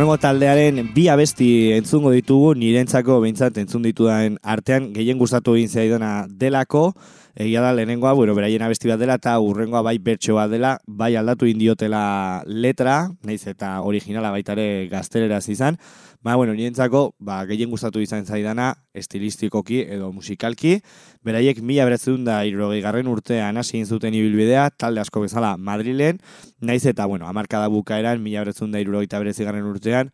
Urrengo 0.07 0.23
taldearen 0.23 0.77
bi 0.95 1.09
abesti 1.11 1.73
entzungo 1.75 2.13
ditugu, 2.15 2.53
nirentzako 2.55 3.17
behintzat 3.19 3.57
entzun 3.59 3.83
ditudan 3.83 4.37
artean, 4.39 4.93
gehien 4.95 5.19
gustatu 5.19 5.57
egin 5.59 5.67
zaidana 5.67 6.11
delako, 6.31 6.93
egia 7.35 7.59
da 7.59 7.73
lehenengoa, 7.75 8.13
bueno, 8.15 8.31
beraien 8.37 8.63
abesti 8.63 8.87
bat 8.87 9.01
dela, 9.01 9.17
eta 9.19 9.33
urrengoa 9.43 9.81
bai 9.83 9.97
bertso 9.99 10.37
bat 10.37 10.47
dela, 10.53 10.77
bai 10.87 11.09
aldatu 11.19 11.49
indiotela 11.51 12.39
letra, 12.47 13.09
naiz 13.27 13.41
eta 13.51 13.81
originala 13.83 14.31
baitare 14.31 14.87
gaztelera 14.87 15.41
izan, 15.43 15.75
Ba, 16.21 16.35
bueno, 16.35 16.53
nientzako, 16.53 17.13
ba, 17.19 17.43
gehien 17.45 17.69
gustatu 17.69 18.01
izan 18.01 18.25
zaidana, 18.25 18.71
estilistikoki 18.97 19.83
edo 19.85 20.09
musikalki. 20.11 20.79
Beraiek 21.23 21.61
mila 21.61 21.85
beratzen 21.85 22.23
da 22.25 22.39
irrogei 22.49 22.81
garren 22.81 23.07
urtean 23.07 23.57
hasi 23.61 23.83
zuten 23.85 24.17
ibilbidea, 24.17 24.69
talde 24.71 25.03
asko 25.03 25.21
bezala 25.21 25.55
Madrilen, 25.57 26.17
naiz 26.59 26.85
eta, 26.89 27.05
bueno, 27.05 27.27
amarkada 27.29 27.69
bukaeran, 27.69 28.23
mila 28.23 28.41
beratzen 28.41 28.73
da 28.73 28.81
irrogei 28.81 29.07
garren 29.45 29.69
urtean, 29.69 30.11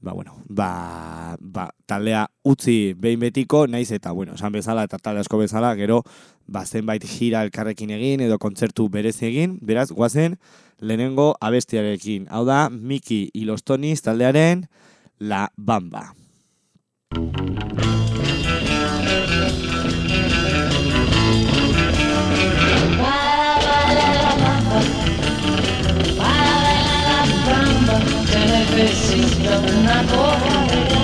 ba, 0.00 0.12
bueno, 0.12 0.36
ba, 0.48 1.36
ba, 1.40 1.70
taldea 1.86 2.26
utzi 2.44 2.94
behin 2.94 3.20
betiko, 3.20 3.66
naiz 3.66 3.90
eta, 3.90 4.12
bueno, 4.12 4.34
esan 4.34 4.52
bezala 4.52 4.84
eta 4.84 4.98
talde 4.98 5.20
asko 5.20 5.38
bezala, 5.38 5.74
gero, 5.74 6.02
ba, 6.46 6.66
zenbait 6.66 7.02
jira 7.04 7.42
elkarrekin 7.42 7.90
egin 7.90 8.20
edo 8.20 8.38
kontzertu 8.38 8.88
berez 8.88 9.22
egin, 9.22 9.58
beraz, 9.62 9.90
guazen, 9.90 10.36
lehenengo 10.80 11.34
abestiarekin. 11.40 12.28
Hau 12.30 12.44
da, 12.44 12.68
Miki 12.70 13.30
Ilostoniz 13.34 14.02
taldearen, 14.02 14.68
La 15.20 15.50
Bamba. 15.56 16.14
necesita 28.78 29.58
una 29.58 30.04
correa, 30.06 31.02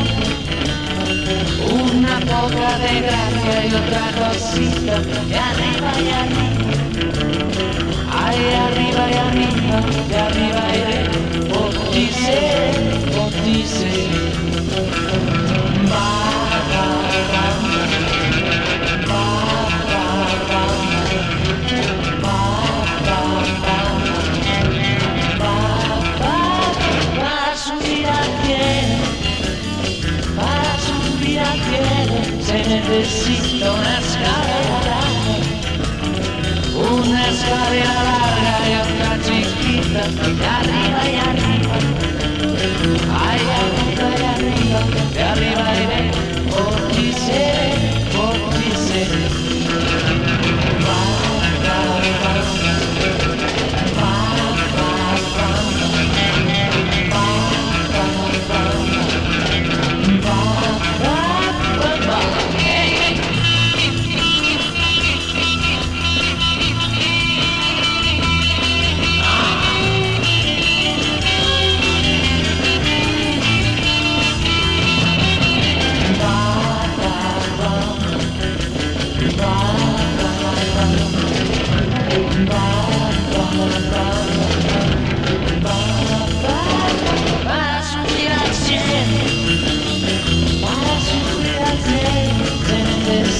una 1.72 2.20
correa 2.20 2.20
poca 2.20 2.78
de 2.78 3.00
gracia 3.00 3.66
y 3.66 3.74
otra 3.74 4.04
cosita, 4.20 4.96
y 5.28 5.34
arriba 5.34 5.90
y 5.98 6.10
arriba. 6.22 6.74
Ay, 8.16 8.38
arriba 8.66 9.02
y 9.10 9.14
arriba, 9.14 9.78
y 10.08 10.14
arriba 10.14 10.63
necesita 32.98 33.72
una 33.72 33.98
escalera 33.98 34.78
larga, 34.86 35.40
una 36.92 37.28
escalera 37.28 38.00
larga 38.04 38.54
y 38.68 38.72
otra 38.82 39.10
chiquita, 39.24 40.02
y 40.28 40.44
arriba 40.44 41.02
y 41.10 41.23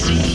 see. 0.04 0.33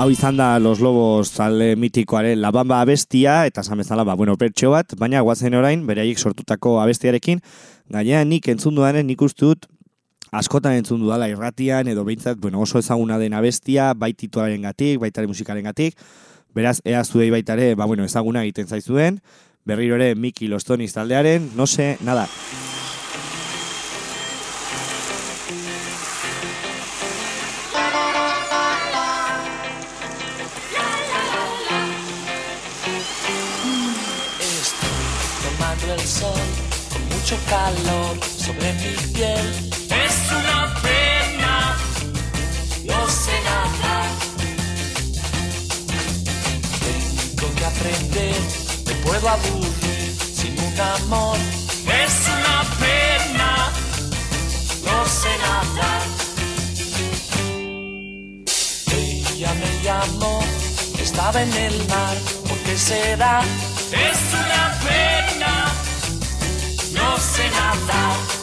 Hau 0.00 0.08
izan 0.08 0.38
da 0.38 0.58
Los 0.58 0.80
Lobos 0.80 1.28
talde 1.34 1.74
mitikoaren 1.76 2.40
La 2.40 2.48
Bamba 2.56 2.78
abestia, 2.80 3.42
eta 3.44 3.60
esan 3.60 3.82
bezala, 3.82 4.00
ba, 4.08 4.14
bueno, 4.16 4.32
pertxo 4.40 4.70
bat, 4.72 4.94
baina 4.96 5.20
guazen 5.20 5.52
orain, 5.58 5.82
beraiek 5.84 6.16
sortutako 6.16 6.78
abestiarekin, 6.80 7.42
gainean 7.92 8.30
nik 8.32 8.48
entzun 8.48 8.78
dudanen 8.78 9.04
nik 9.10 9.20
uste 9.20 9.44
dut 9.44 9.68
askotan 10.32 10.78
entzun 10.80 11.04
dudala 11.04 11.28
irratian, 11.28 11.90
edo 11.92 12.06
behintzat, 12.08 12.40
bueno, 12.40 12.62
oso 12.64 12.80
ezaguna 12.80 13.18
den 13.20 13.36
abestia, 13.36 13.92
bai 13.92 14.14
tituaren 14.14 14.64
gatik, 14.64 15.02
baitare 15.04 15.28
musikaren 15.28 15.68
gatik, 15.68 16.00
beraz, 16.56 16.78
ea 16.88 17.04
zuei 17.04 17.28
baitare, 17.28 17.74
ba, 17.74 17.84
bueno, 17.84 18.08
ezaguna 18.08 18.46
egiten 18.48 18.72
zaizuen, 18.72 19.20
berriro 19.68 20.00
ere 20.00 20.14
Miki 20.14 20.48
Lostoniz 20.48 20.94
taldearen, 20.96 21.52
no 21.60 21.68
se, 21.68 21.98
nada. 22.00 22.24
Con 36.00 37.08
mucho 37.10 37.36
calor 37.48 38.18
sobre 38.38 38.72
mi 38.72 38.96
piel. 39.12 39.72
Es 39.90 40.32
una 40.32 40.74
pena, 40.80 41.76
no 42.84 43.08
sé 43.08 43.32
nada. 43.44 44.06
Tengo 47.36 47.54
que 47.54 47.64
aprender, 47.66 48.40
me 48.86 48.94
puedo 49.04 49.28
aburrir 49.28 50.16
sin 50.34 50.58
un 50.58 50.80
amor. 50.80 51.36
Es 51.84 52.14
una 52.28 52.64
pena, 52.80 53.70
no 54.82 55.04
sé 55.06 55.32
nada. 55.42 56.00
Ella 58.90 59.52
me 59.54 59.82
llamó, 59.84 60.40
estaba 60.98 61.42
en 61.42 61.52
el 61.52 61.86
mar, 61.88 62.16
¿por 62.48 62.58
qué 62.58 62.78
será? 62.78 63.42
Es 63.92 64.18
una 64.32 64.78
pena, 64.82 65.19
out. 67.88 68.39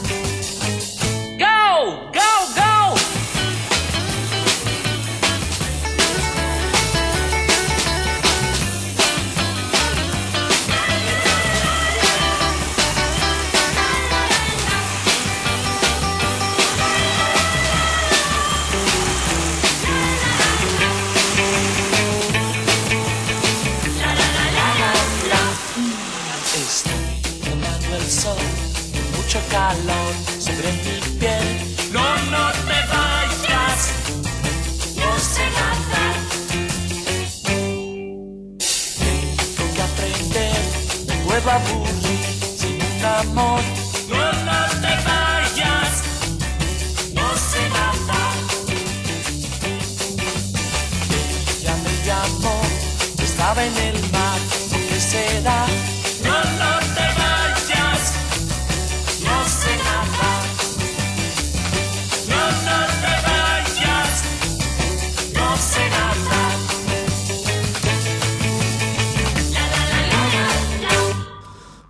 Calor 29.50 30.14
sobre 30.40 30.72
mi 30.72 31.20
piel. 31.20 31.48
No, 31.92 32.02
no 32.32 32.52
te 32.68 32.80
vayas, 32.94 33.94
no 34.96 35.20
sé 35.20 35.46
nada. 35.60 36.04
Tengo 38.98 39.74
que 39.76 39.82
aprender, 39.82 40.60
me 41.08 41.16
puedo 41.26 41.52
aburrir 41.52 42.26
sin 42.58 42.76
un 42.76 43.06
amor. 43.06 43.77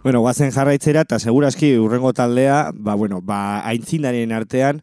Bueno, 0.08 0.22
guazen 0.22 0.54
jarraitzera, 0.56 1.02
eta 1.04 1.18
seguraski 1.20 1.74
urrengo 1.84 2.14
taldea, 2.16 2.72
ba, 2.72 2.94
bueno, 2.96 3.18
ba, 3.20 3.60
aintzindarien 3.68 4.32
artean, 4.32 4.80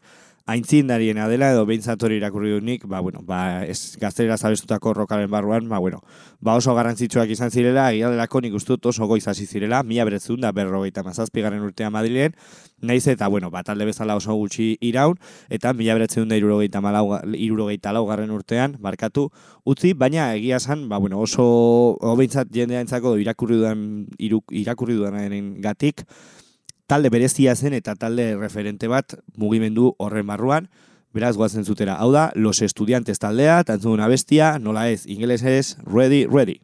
aintzindariena 0.46 1.24
dela 1.28 1.48
edo 1.54 1.64
behintzat 1.64 2.02
hori 2.04 2.18
irakurri 2.18 2.50
dut 2.52 2.64
nik, 2.64 2.82
ba, 2.84 3.00
bueno, 3.00 3.22
ba, 3.24 3.64
ez 3.64 3.96
gaztelera 4.00 4.36
zabestutako 4.36 4.92
rokaren 4.92 5.30
barruan, 5.32 5.70
ba, 5.70 5.78
bueno, 5.80 6.02
ba 6.44 6.56
oso 6.60 6.74
garrantzitsuak 6.76 7.32
izan 7.32 7.50
zirela, 7.50 7.86
egia 7.92 8.10
delako 8.12 8.42
nik 8.44 8.56
ustut 8.58 8.84
oso 8.92 9.08
goiz 9.08 9.24
hasi 9.28 9.46
zirela, 9.46 9.80
mila 9.82 10.04
beretzun 10.04 10.44
da 10.44 10.52
berrogeita 10.52 11.02
mazazpigaren 11.06 11.64
urtea 11.64 11.88
Madrilen, 11.88 12.36
naiz 12.84 13.06
eta, 13.08 13.28
bueno, 13.32 13.48
ba, 13.50 13.64
talde 13.64 13.88
bezala 13.88 14.18
oso 14.20 14.36
gutxi 14.36 14.74
iraun, 14.84 15.16
eta 15.48 15.72
mila 15.72 15.96
beretzun 15.96 16.28
da 16.28 16.36
irurogeita, 16.36 16.84
malau, 16.84 17.06
irurogeita 17.32 17.96
laugarren 17.96 18.36
urtean, 18.36 18.76
barkatu, 18.84 19.30
utzi, 19.64 19.94
baina 19.96 20.34
egia 20.36 20.60
esan, 20.60 20.90
ba, 20.92 21.00
bueno, 21.00 21.24
oso, 21.24 21.96
behintzat 22.20 22.52
jendea 22.52 22.84
entzako 22.84 23.16
irakurri 23.16 23.62
dudan, 23.62 23.84
iruk, 24.20 24.52
irakurri 24.52 25.00
dudanaren 25.00 25.54
gatik, 25.64 26.04
talde 26.94 27.10
berezia 27.10 27.56
zen 27.56 27.74
eta 27.74 27.96
talde 27.98 28.36
referente 28.38 28.86
bat 28.86 29.16
mugimendu 29.34 29.96
horren 29.98 30.28
barruan, 30.30 30.68
beraz 31.14 31.34
goazen 31.34 31.64
zutera. 31.66 31.96
Hau 31.98 32.12
da, 32.14 32.28
Los 32.34 32.62
Estudiantes 32.62 33.18
taldea, 33.18 33.64
tantzun 33.66 33.96
una 33.98 34.06
bestia, 34.06 34.58
nola 34.60 34.88
ez, 34.90 35.02
ingeles 35.06 35.42
ez, 35.42 35.76
ready, 35.86 36.26
ready. 36.26 36.60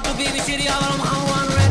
To 0.00 0.16
be 0.16 0.24
the 0.24 0.40
city 0.40 0.66
of 0.68 0.80
all 0.80 1.69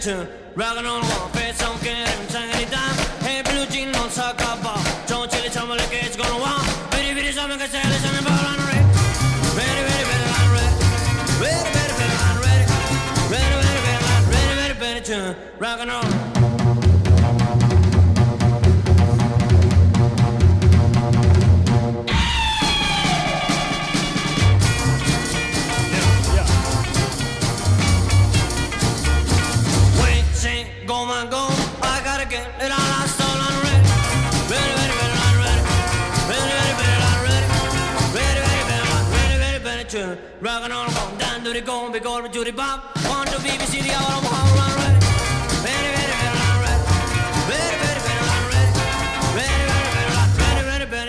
every. 0.00 0.28
Rockin' 0.54 0.86
on 0.86 1.00
the 1.00 1.08
wall, 1.08 1.28
face 1.28 1.62
on, 1.62 1.76
get 1.80 2.08
every 2.08 2.66
time. 2.66 2.96
Hey, 3.20 3.42
blue 3.42 3.66
jean, 3.66 3.92
don't 3.92 4.10
suck 4.10 4.40
up. 4.42 4.57
begåvor 42.00 42.22
med 42.22 42.34
Juri 42.34 42.52
Bam. 42.52 42.78
One, 43.10 43.26
two, 43.26 43.40
BBC, 43.46 43.82
the 43.82 43.92
hour 43.98 44.14
of 44.18 44.24
how 44.30 44.46
I'm 44.64 44.74
ready. 44.82 44.98
I'm 45.10 46.58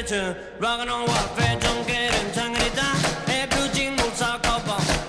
to 0.10 0.36
on 0.90 1.02
what 1.10 1.26
fair 1.38 1.60
don't 1.60 1.86
get 1.88 2.10
in 2.20 2.26
Tanganyika. 2.38 2.88
Hey, 3.30 3.46
blue 3.52 3.68
jean 3.76 3.96
boots 3.98 4.22
are. 4.22 4.40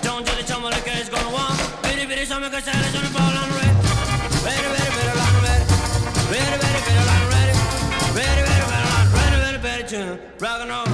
Don't 0.02 0.26
tell 0.26 0.36
the 0.36 0.44
chum 0.48 0.62
what 0.62 0.74
the 0.74 0.82
gonna 1.08 1.32
want. 1.36 1.56
Bitty, 1.82 2.04
bitty, 2.06 2.24
some 2.26 2.42
of 2.42 2.50
the 2.52 2.60
girls 2.60 2.94
on 2.98 3.02
the 3.06 3.12
ball, 3.16 3.34
I'm 3.42 3.50
ready. 3.58 3.74
Very, 4.46 4.68
very, 4.74 4.92
very, 4.98 5.12
I'm 5.28 5.36
ready. 5.46 5.64
Very, 6.34 6.56
very, 6.64 6.80
very, 6.88 7.04
ready. 7.34 7.54
Very, 8.18 8.42
very, 8.48 8.64
very, 8.68 8.92
ready. 9.16 9.60
Very, 9.64 9.86
very, 9.88 10.18
rockin' 10.40 10.70
on. 10.70 10.89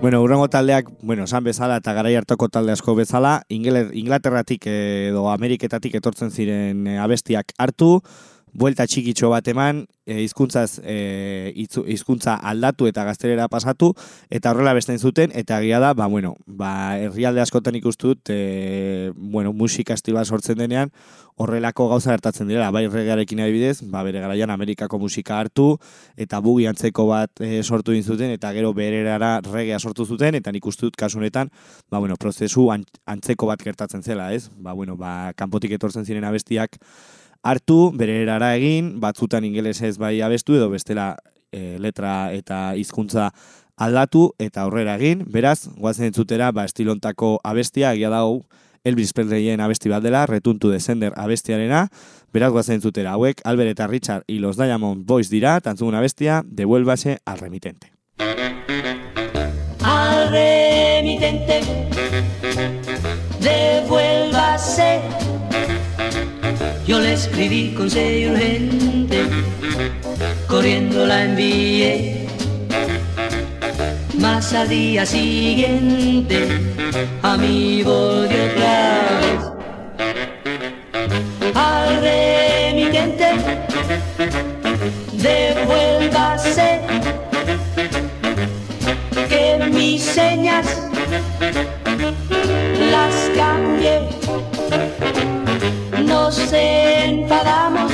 Bueno, 0.00 0.22
urrengo 0.22 0.48
taldeak, 0.48 0.88
bueno, 1.02 1.24
esan 1.24 1.44
bezala 1.44 1.76
eta 1.80 1.92
garai 1.96 2.14
hartoko 2.16 2.48
talde 2.48 2.72
asko 2.72 2.94
bezala, 2.96 3.42
Ingele- 3.52 3.90
Inglaterratik 3.92 4.66
edo 4.68 5.26
Ameriketatik 5.32 5.94
etortzen 6.00 6.30
ziren 6.30 6.86
eh, 6.86 6.98
abestiak 6.98 7.52
hartu, 7.58 8.02
buelta 8.54 8.86
txikitxo 8.86 9.28
bat 9.32 9.48
eman, 9.50 9.82
e, 10.06 10.20
hizkuntzaz 10.22 10.78
e, 10.84 11.52
hizkuntza 11.56 12.36
aldatu 12.38 12.86
eta 12.86 13.04
gaztelera 13.04 13.48
pasatu, 13.50 13.92
eta 14.30 14.52
horrela 14.52 14.74
bestein 14.76 15.00
zuten, 15.02 15.32
eta 15.34 15.58
egia 15.60 15.80
da, 15.82 15.92
ba, 15.98 16.06
bueno, 16.06 16.36
ba, 16.46 16.96
herrialde 17.00 17.42
askotan 17.42 17.74
ikustu 17.80 18.14
dut, 18.14 18.30
e, 18.30 19.10
bueno, 19.16 19.52
musika 19.52 19.96
estilo 19.98 20.20
bat 20.20 20.30
sortzen 20.30 20.58
denean, 20.60 20.92
horrelako 21.34 21.88
gauza 21.90 22.12
gertatzen 22.12 22.46
direla, 22.46 22.70
bai 22.70 22.84
regearekin 22.86 23.40
adibidez, 23.42 23.80
ba, 23.90 24.04
bere 24.06 24.22
garaian 24.22 24.52
Amerikako 24.54 25.00
musika 25.02 25.40
hartu, 25.42 25.72
eta 26.16 26.38
bugi 26.44 26.68
antzeko 26.70 27.08
bat 27.10 27.42
e, 27.42 27.58
sortu 27.64 27.90
egin 27.96 28.06
zuten, 28.06 28.30
eta 28.36 28.52
gero 28.54 28.70
bererara 28.76 29.40
regea 29.48 29.80
sortu 29.80 30.06
zuten, 30.06 30.38
eta 30.38 30.54
nik 30.54 30.70
uste 30.70 30.86
dut 30.86 30.96
kasu 31.00 31.18
honetan, 31.18 31.50
ba, 31.90 31.98
bueno, 31.98 32.14
prozesu 32.14 32.70
an- 32.70 32.86
antzeko 33.04 33.50
bat 33.50 33.66
gertatzen 33.66 34.06
zela, 34.06 34.30
ez? 34.32 34.46
Ba, 34.54 34.72
bueno, 34.78 34.94
ba, 34.96 35.32
kanpotik 35.34 35.74
etortzen 35.74 36.06
ziren 36.06 36.24
abestiak 36.24 36.78
hartu, 37.44 37.92
bere 37.94 38.22
erara 38.24 38.54
egin, 38.56 38.96
batzutan 39.00 39.44
ingelesez 39.44 39.98
bai 40.00 40.16
abestu, 40.24 40.56
edo 40.56 40.70
bestela 40.72 41.14
e, 41.52 41.76
letra 41.78 42.32
eta 42.32 42.74
hizkuntza 42.80 43.30
aldatu 43.76 44.30
eta 44.40 44.64
aurrera 44.64 44.96
egin. 44.98 45.22
Beraz, 45.30 45.68
goazen 45.76 46.08
entzutera, 46.10 46.50
ba, 46.56 46.64
estilontako 46.64 47.38
abestia, 47.44 47.92
egia 47.92 48.10
dago, 48.10 48.42
Elvis 48.84 49.14
Presleyen 49.16 49.62
abesti 49.64 49.88
bat 49.88 50.04
dela, 50.04 50.26
retuntu 50.28 50.68
descender 50.68 51.14
abestiarena, 51.16 51.86
beraz 52.36 52.50
goazen 52.52 52.76
entzutera 52.80 53.14
hauek, 53.16 53.40
Albert 53.44 53.72
eta 53.72 53.86
Richard 53.88 54.24
y 54.26 54.40
los 54.40 54.58
Diamond 54.58 55.06
Boys 55.06 55.30
dira, 55.30 55.60
tantzun 55.60 55.94
abestia, 55.94 56.42
devuélvase 56.44 57.18
al 57.24 57.38
remitente. 57.38 57.92
al 59.84 60.30
remitente, 60.32 61.60
devuélvase. 63.40 65.33
Yo 66.86 67.00
le 67.00 67.14
escribí 67.14 67.72
con 67.74 67.88
sello 67.88 68.32
urgente, 68.32 69.24
corriendo 70.46 71.06
la 71.06 71.24
envié. 71.24 72.28
Más 74.18 74.52
al 74.52 74.68
día 74.68 75.06
siguiente, 75.06 76.46
a 77.22 77.38
mí 77.38 77.82
volvió 77.82 78.44
otra 78.44 79.00
vez. 79.22 79.42
Al 81.54 82.02
remitente, 82.02 83.28
devuélvase 85.12 86.80
que 89.30 89.70
mis 89.72 90.02
señas 90.02 90.66
las 92.90 93.30
cambié. 93.34 94.02
Nos 96.14 96.38
enfadamos, 96.52 97.92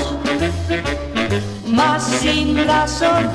más 1.67 2.03
sin 2.21 2.67
razón. 2.67 3.31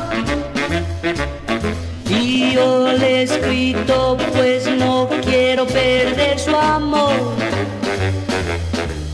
Y 2.08 2.54
yo 2.54 2.92
le 2.94 3.08
he 3.08 3.24
escrito, 3.24 4.16
pues 4.32 4.68
no 4.68 5.10
quiero 5.24 5.66
perder 5.66 6.38
su 6.38 6.56
amor. 6.56 7.16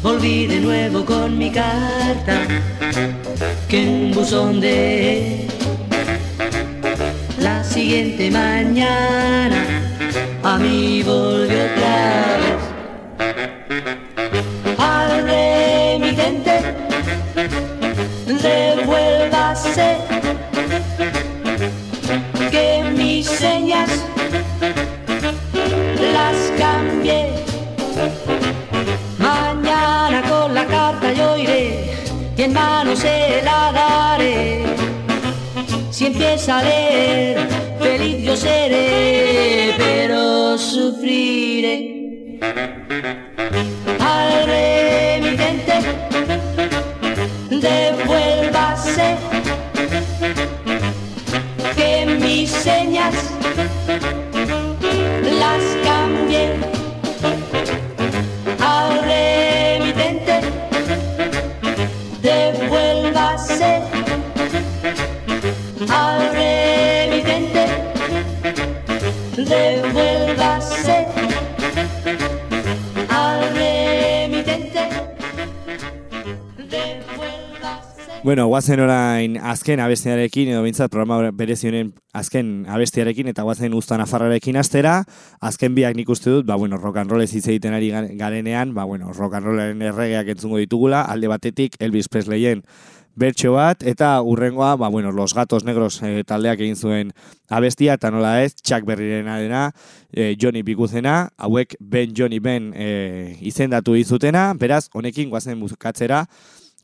Volví 0.03 0.45
de 0.47 0.59
nuevo 0.59 1.05
con 1.05 1.38
mi 1.38 1.49
carta, 1.49 2.36
que 3.69 3.82
en 3.82 3.89
un 3.89 4.11
buzón 4.11 4.59
de 4.59 5.47
siguiente 7.63 8.30
mañana 8.30 9.59
a 10.43 10.57
mí 10.57 11.01
volvió 11.03 11.63
otra 11.65 12.38
vez. 12.41 13.61
Al 15.32 15.98
remitente 15.98 16.56
devuélvase 18.26 19.98
que 22.50 22.84
mis 22.98 23.28
señas 23.28 23.90
las 26.14 26.38
cambié. 26.58 27.30
Mañana 29.18 30.22
con 30.30 30.54
la 30.54 30.66
carta 30.66 31.14
yo 31.14 31.38
iré 31.38 31.94
y 32.38 32.42
en 32.44 32.54
mano 32.54 32.96
se 32.96 33.42
la 33.44 33.72
daré. 33.72 34.64
Si 35.92 36.08
empieza 36.08 36.60
a 36.60 36.64
leer, 36.64 37.48
feliz 37.80 38.26
yo 38.26 38.36
seré, 38.36 39.76
pero 39.78 40.58
sufriré. 40.58 41.92
Al 44.00 44.46
Bueno, 78.32 78.48
guazen 78.48 78.80
orain 78.80 79.34
azken 79.36 79.82
abestiarekin, 79.84 80.54
edo 80.54 80.62
bintzat 80.64 80.88
programa 80.94 81.34
berezionen 81.36 81.90
azken 82.16 82.62
abestiarekin, 82.64 83.28
eta 83.28 83.44
guazen 83.44 83.74
usta 83.76 83.98
nafarrarekin 84.00 84.56
astera, 84.56 84.94
azken 85.44 85.76
biak 85.76 85.98
nik 86.00 86.08
uste 86.16 86.32
dut, 86.32 86.46
ba, 86.48 86.56
bueno, 86.56 86.80
rock 86.80 87.02
and 87.02 87.12
roll 87.12 87.26
ez 87.26 87.34
egiten 87.36 87.76
ari 87.76 87.90
ga- 87.92 88.06
garenean, 88.22 88.72
ba, 88.74 88.86
bueno, 88.88 89.12
rock 89.12 89.36
and 89.36 89.50
rollaren 89.50 89.82
erregeak 89.82 90.32
entzungo 90.32 90.62
ditugula, 90.64 91.02
alde 91.02 91.28
batetik 91.28 91.76
Elvis 91.84 92.08
Presleyen 92.08 92.64
bertxo 93.20 93.52
bat, 93.58 93.84
eta 93.84 94.14
urrengoa, 94.24 94.78
ba, 94.80 94.88
bueno, 94.88 95.12
Los 95.12 95.36
Gatos 95.36 95.66
Negros 95.68 96.00
eh, 96.02 96.24
taldeak 96.24 96.64
egin 96.64 96.80
zuen 96.80 97.12
abestia, 97.50 98.00
eta 98.00 98.14
nola 98.16 98.38
ez, 98.46 98.56
Chuck 98.56 98.88
Berryren 98.88 99.28
dena, 99.28 99.74
eh, 100.14 100.38
Johnny 100.40 100.64
Biguzena, 100.64 101.34
hauek 101.36 101.76
Ben 101.82 102.16
Johnny 102.16 102.40
Ben 102.40 102.72
eh, 102.78 103.36
izendatu 103.42 104.00
izutena, 104.00 104.54
beraz, 104.56 104.86
honekin 104.94 105.28
guazen 105.36 105.60
bukatzera, 105.60 106.24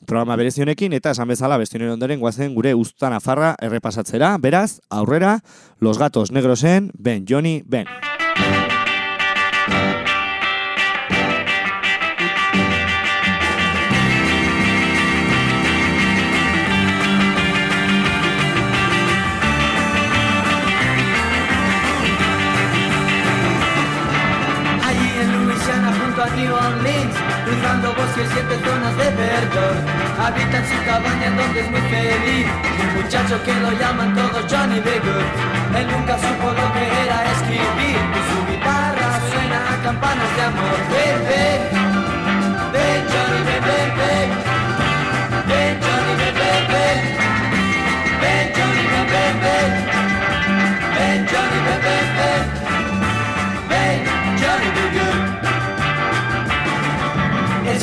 programa 0.05 0.35
berezionekin 0.35 0.93
eta 0.93 1.11
esan 1.15 1.27
bezala 1.27 1.57
bestionen 1.57 1.95
ondoren 1.95 2.19
guazen 2.19 2.53
gure 2.55 2.73
usta 2.75 3.09
nafarra 3.09 3.55
errepasatzera. 3.61 4.37
Beraz, 4.37 4.79
aurrera, 4.89 5.39
Los 5.79 5.97
Gatos 5.97 6.31
Negrosen, 6.31 6.91
Ben 6.97 7.25
Johnny 7.27 7.63
Ben. 7.65 7.87
Siete 28.25 28.55
zonas 28.65 28.97
de 28.97 29.09
verdor. 29.11 29.75
Habita 30.19 30.57
en 30.57 30.65
su 30.65 30.77
cabaña 30.85 31.29
donde 31.37 31.59
es 31.61 31.69
muy 31.69 31.81
feliz. 31.81 32.47
Un 32.81 33.01
muchacho 33.01 33.43
que 33.43 33.53
lo 33.53 33.71
llaman 33.73 34.15
todos 34.15 34.45
Johnny 34.49 34.79
B. 34.79 34.89
Good. 34.99 35.77
Él 35.77 35.87
nunca 35.91 36.17
supo 36.17 36.47
lo 36.51 36.73
que 36.73 36.83
era 37.03 37.17
escribir. 37.33 37.99
Su 38.29 38.39
guitarra 38.51 39.09
suena 39.29 39.57
a 39.73 39.83
campanas 39.83 40.35
de 40.35 40.41
amor. 40.41 40.77
Ven, 40.91 41.19
ven, 41.29 41.59
ven 42.73 43.01
Johnny, 43.11 43.41
ven, 43.45 43.63
ven. 43.63 43.97
Ven 43.97 44.46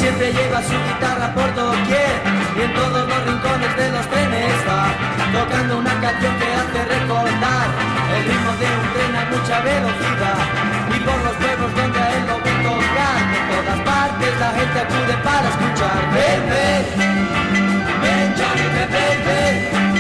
siempre 0.04 0.34
lleva 0.34 0.60
su 0.60 0.76
guitarra 0.86 1.32
por 1.34 1.48
doquier 1.54 2.12
y 2.58 2.60
en 2.60 2.74
todos 2.74 3.08
los 3.08 3.20
rincones 3.24 3.74
de 3.74 3.90
los 3.90 4.06
trenes 4.12 4.52
va 4.68 4.92
tocando 5.32 5.78
una 5.78 5.94
canción 5.98 6.34
que 6.36 6.48
hace 6.60 6.80
recordar 6.92 7.66
el 8.14 8.22
ritmo 8.28 8.52
de 8.60 8.68
un 8.80 8.86
tren 8.92 9.12
a 9.16 9.24
mucha 9.32 9.56
velocidad. 9.64 10.40
Y 10.94 10.98
por 11.08 11.18
los 11.24 11.34
pueblos 11.40 11.70
donde 11.74 11.98
a 11.98 12.08
él 12.16 12.24
lo 12.28 12.36
ven 12.44 12.60
tocar 12.68 13.18
de 13.32 13.40
todas 13.48 13.80
partes 13.88 14.32
la 14.44 14.50
gente 14.58 14.78
acude 14.84 15.16
para 15.24 15.46
escuchar. 15.48 16.00
Ven 16.12 16.42
ven 16.52 16.84
ven 18.02 18.28
Johnny 18.36 18.66
ven 18.76 19.93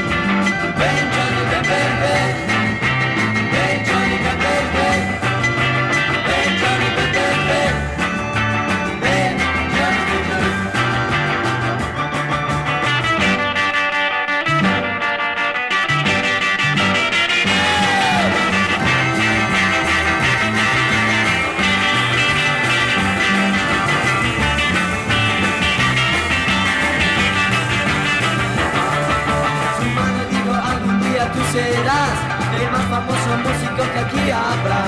aquí 34.00 34.30
habrá. 34.30 34.82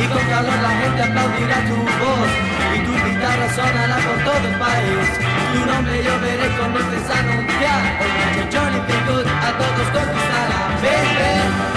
Y 0.00 0.06
con 0.08 0.24
calor 0.28 0.58
la 0.62 0.72
gente 0.80 1.02
aplaudirá 1.02 1.58
tu 1.68 1.76
voz 1.76 2.30
y 2.74 2.78
tu 2.86 2.92
guitarra 2.92 3.48
sonará 3.54 3.96
por 4.06 4.18
todo 4.24 4.48
el 4.48 4.56
país. 4.58 5.08
Tu 5.52 5.60
nombre 5.66 6.04
yo 6.04 6.14
veré 6.20 6.48
con 6.56 6.72
luces 6.72 7.10
anunciar 7.10 7.82
el 8.38 8.46
Johnny. 8.52 8.80
Good 9.06 9.26
a 9.26 9.50
todos 9.58 9.88
conquistará. 9.94 10.60
Ven 10.82 11.08
ven 11.18 11.75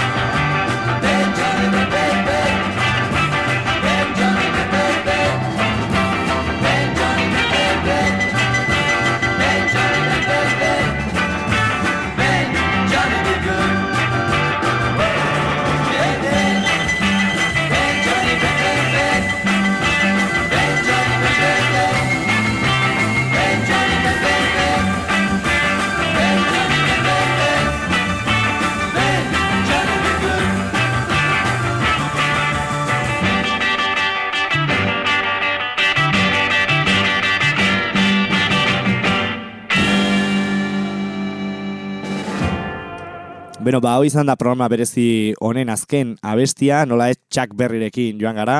Beno, 43.70 43.78
ba, 43.78 43.92
hau 43.94 44.02
izan 44.02 44.26
da 44.26 44.34
programa 44.34 44.66
berezi 44.66 45.30
honen 45.46 45.68
azken 45.70 46.16
abestia, 46.26 46.80
nola 46.90 47.06
ez 47.12 47.20
Chuck 47.30 47.52
Berryrekin 47.54 48.18
joan 48.18 48.40
gara, 48.40 48.56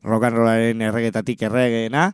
rollaren 0.00 0.80
erregetatik 0.86 1.44
erregeena, 1.50 2.06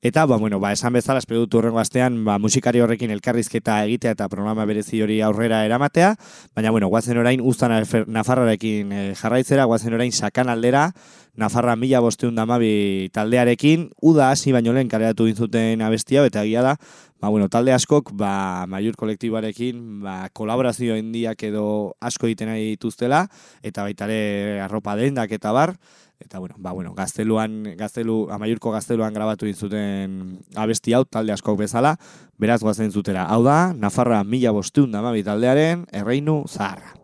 Eta, 0.00 0.26
ba, 0.26 0.36
bueno, 0.36 0.60
ba, 0.60 0.70
esan 0.72 0.92
bezala, 0.94 1.18
espero 1.18 1.40
dut 1.42 1.56
urrengo 1.58 1.80
astean, 1.82 2.20
ba, 2.24 2.36
musikari 2.38 2.78
horrekin 2.78 3.10
elkarrizketa 3.10 3.80
egitea 3.88 4.12
eta 4.14 4.28
programa 4.30 4.62
berezi 4.62 5.00
hori 5.02 5.16
aurrera 5.26 5.64
eramatea, 5.66 6.12
baina, 6.54 6.70
bueno, 6.70 6.86
guazen 6.86 7.18
orain, 7.18 7.42
ustan 7.42 7.74
Nafarrarekin 8.06 8.92
eh, 8.94 9.14
jarraitzera, 9.18 9.64
guazen 9.66 9.98
orain 9.98 10.14
sakan 10.14 10.54
aldera, 10.54 10.92
Nafarra 11.38 11.74
mila 11.78 11.98
bosteun 12.02 12.38
damabi 12.38 13.10
taldearekin, 13.14 13.88
uda 14.02 14.30
hasi 14.30 14.54
baino 14.54 14.72
lehen 14.74 14.88
kareatu 14.90 15.26
dintzuten 15.26 15.82
abestia, 15.82 16.22
eta 16.30 16.46
egia 16.46 16.62
da, 16.62 16.76
ba, 17.20 17.28
bueno, 17.28 17.48
talde 17.48 17.72
askok, 17.74 18.12
ba, 18.16 18.66
maiur 18.70 18.96
kolektibarekin, 18.98 20.02
ba, 20.04 20.16
kolaborazio 20.32 20.96
hendiak 20.98 21.42
edo 21.48 21.94
asko 22.00 22.28
egiten 22.30 22.52
nahi 22.52 22.74
dituztela, 22.74 23.26
eta 23.62 23.86
baitare 23.86 24.60
arropa 24.64 24.96
dendak 24.98 25.32
eta 25.34 25.52
bar, 25.52 25.74
eta 26.20 26.38
bueno, 26.38 26.56
ba, 26.58 26.72
bueno, 26.72 26.94
gazteluan, 26.94 27.74
gaztelu, 27.78 28.20
amaiurko 28.34 28.72
gazteluan 28.74 29.14
grabatu 29.14 29.46
dintzuten 29.46 30.38
abesti 30.58 30.94
hau, 30.94 31.04
talde 31.06 31.34
askok 31.34 31.58
bezala, 31.62 31.96
beraz 32.38 32.60
guazen 32.62 32.92
zutera. 32.92 33.26
Hau 33.30 33.42
da, 33.46 33.74
Nafarra 33.74 34.24
mila 34.24 34.54
bosteun 34.54 34.94
damabi 34.94 35.26
taldearen, 35.26 35.86
erreinu 35.94 36.42
zaharra. 36.48 36.97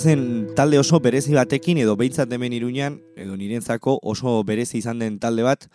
Guazen 0.00 0.54
talde 0.56 0.78
oso 0.80 0.96
berezi 1.04 1.34
batekin, 1.36 1.76
edo 1.76 1.92
behintzat 1.92 2.30
hemen 2.32 2.54
iruñan, 2.56 2.94
edo 3.20 3.34
nirentzako 3.36 3.98
oso 4.00 4.38
berezi 4.48 4.78
izan 4.78 5.02
den 5.02 5.18
talde 5.20 5.44
bat, 5.44 5.66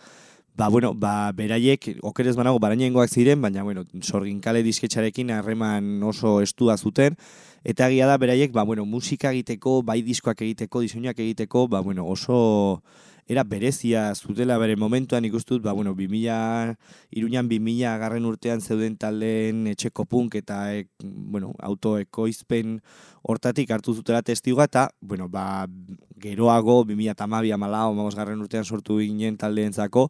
ba, 0.58 0.66
bueno, 0.66 0.94
ba, 0.98 1.30
beraiek, 1.30 1.92
okerez 2.02 2.34
banago, 2.34 2.58
barainengoak 2.58 3.06
ziren, 3.06 3.38
baina, 3.38 3.62
bueno, 3.62 3.84
sorginkale 4.02 4.64
disketxarekin 4.66 5.30
harreman 5.30 6.02
oso 6.02 6.40
estua 6.42 6.74
zuten, 6.74 7.14
eta 7.62 7.86
egia 7.86 8.10
da, 8.10 8.18
beraiek, 8.18 8.50
ba, 8.50 8.64
bueno, 8.66 8.82
musika 8.82 9.30
egiteko, 9.30 9.84
bai 9.86 10.00
diskoak 10.02 10.42
egiteko, 10.42 10.82
diseinuak 10.82 11.22
egiteko, 11.22 11.68
ba, 11.70 11.78
bueno, 11.86 12.08
oso 12.10 12.82
era 13.26 13.42
berezia 13.42 14.14
zutela 14.14 14.56
bere 14.58 14.76
momentuan 14.76 15.24
ikustut, 15.26 15.62
ba, 15.62 15.72
bueno, 15.72 15.94
2000, 15.94 16.76
iruñan 17.10 17.48
2000 17.50 17.98
garren 17.98 18.24
urtean 18.24 18.60
zeuden 18.60 18.96
taldeen 18.96 19.66
etxeko 19.66 20.06
punk 20.06 20.36
eta 20.38 20.60
e, 20.74 20.86
bueno, 21.02 21.52
autoekoizpen 21.58 22.80
hortatik 23.22 23.70
hartu 23.74 23.94
zutela 23.94 24.22
testigoa 24.22 24.68
eta, 24.70 24.88
bueno, 25.00 25.28
ba, 25.28 25.66
geroago 26.22 26.84
2000 26.84 27.10
eta 27.16 27.26
malau, 27.26 27.90
garren 28.14 28.40
urtean 28.40 28.64
sortu 28.64 29.00
ginen 29.02 29.36
taldeentzako, 29.36 30.08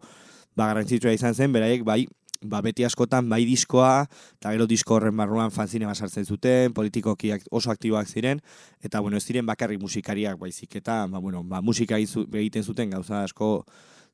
ba, 0.55 0.69
garrantzitsua 0.69 1.17
izan 1.17 1.35
zen, 1.35 1.53
beraiek, 1.53 1.85
bai, 1.85 2.05
ba, 2.49 2.61
beti 2.63 2.85
askotan 2.85 3.29
bai 3.29 3.45
diskoa, 3.49 4.07
eta 4.39 4.53
gero 4.55 4.67
disko 4.67 4.97
horren 4.97 5.17
barruan 5.17 5.51
fanzine 5.51 5.89
sartzen 5.95 6.25
zuten, 6.25 6.73
politikoki 6.73 7.33
ak- 7.33 7.49
oso 7.51 7.71
aktiboak 7.71 8.09
ziren, 8.09 8.41
eta 8.83 9.01
bueno, 9.01 9.17
ez 9.17 9.25
ziren 9.25 9.47
bakarrik 9.47 9.81
musikariak 9.81 10.39
baizik, 10.39 10.77
eta 10.77 11.07
ba, 11.07 11.19
bueno, 11.19 11.43
ba, 11.45 11.61
musika 11.61 11.99
egiten 11.99 12.63
zuten 12.63 12.91
gauza 12.91 13.23
asko 13.25 13.65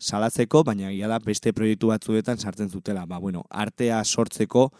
salatzeko, 0.02 0.64
baina 0.64 0.90
egia 0.90 1.08
da 1.08 1.18
beste 1.22 1.52
proiektu 1.52 1.92
batzuetan 1.92 2.38
sartzen 2.38 2.68
zutela. 2.68 3.06
Ba, 3.06 3.18
bueno, 3.18 3.44
artea 3.50 4.02
sortzeko 4.04 4.70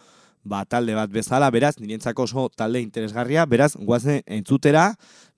ba, 0.43 0.65
talde 0.65 0.95
bat 0.95 1.11
bezala, 1.11 1.49
beraz, 1.51 1.77
nirentzako 1.79 2.27
oso 2.27 2.49
talde 2.55 2.81
interesgarria, 2.83 3.45
beraz, 3.47 3.73
guazen 3.79 4.21
entzutera, 4.27 4.89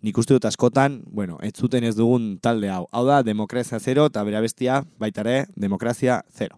nik 0.01 0.17
uste 0.17 0.33
dut 0.33 0.49
askotan, 0.49 1.01
bueno, 1.05 1.37
entzuten 1.45 1.85
ez 1.85 1.95
dugun 1.95 2.35
talde 2.41 2.71
hau. 2.73 2.85
Hau 2.91 3.05
da, 3.07 3.21
demokrazia 3.23 3.79
zero, 3.79 4.09
eta 4.11 4.25
bera 4.25 4.41
bestia, 4.41 4.83
baitare, 4.99 5.45
demokrazia 5.55 6.23
zero. 6.33 6.57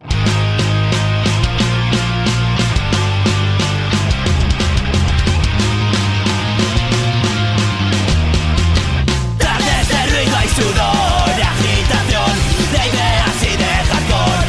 De 10.60 11.44
agitación, 11.44 12.32
de 12.72 12.88
ideas 12.90 13.44
y 13.44 13.58
de 13.58 13.72
hardcore. 13.90 14.48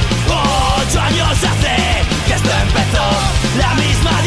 Ocho 0.80 1.00
años 1.00 1.32
hace 1.32 1.76
que 2.26 2.32
esto 2.32 2.50
empezó, 2.62 3.10
la 3.58 3.74
misma 3.74 4.22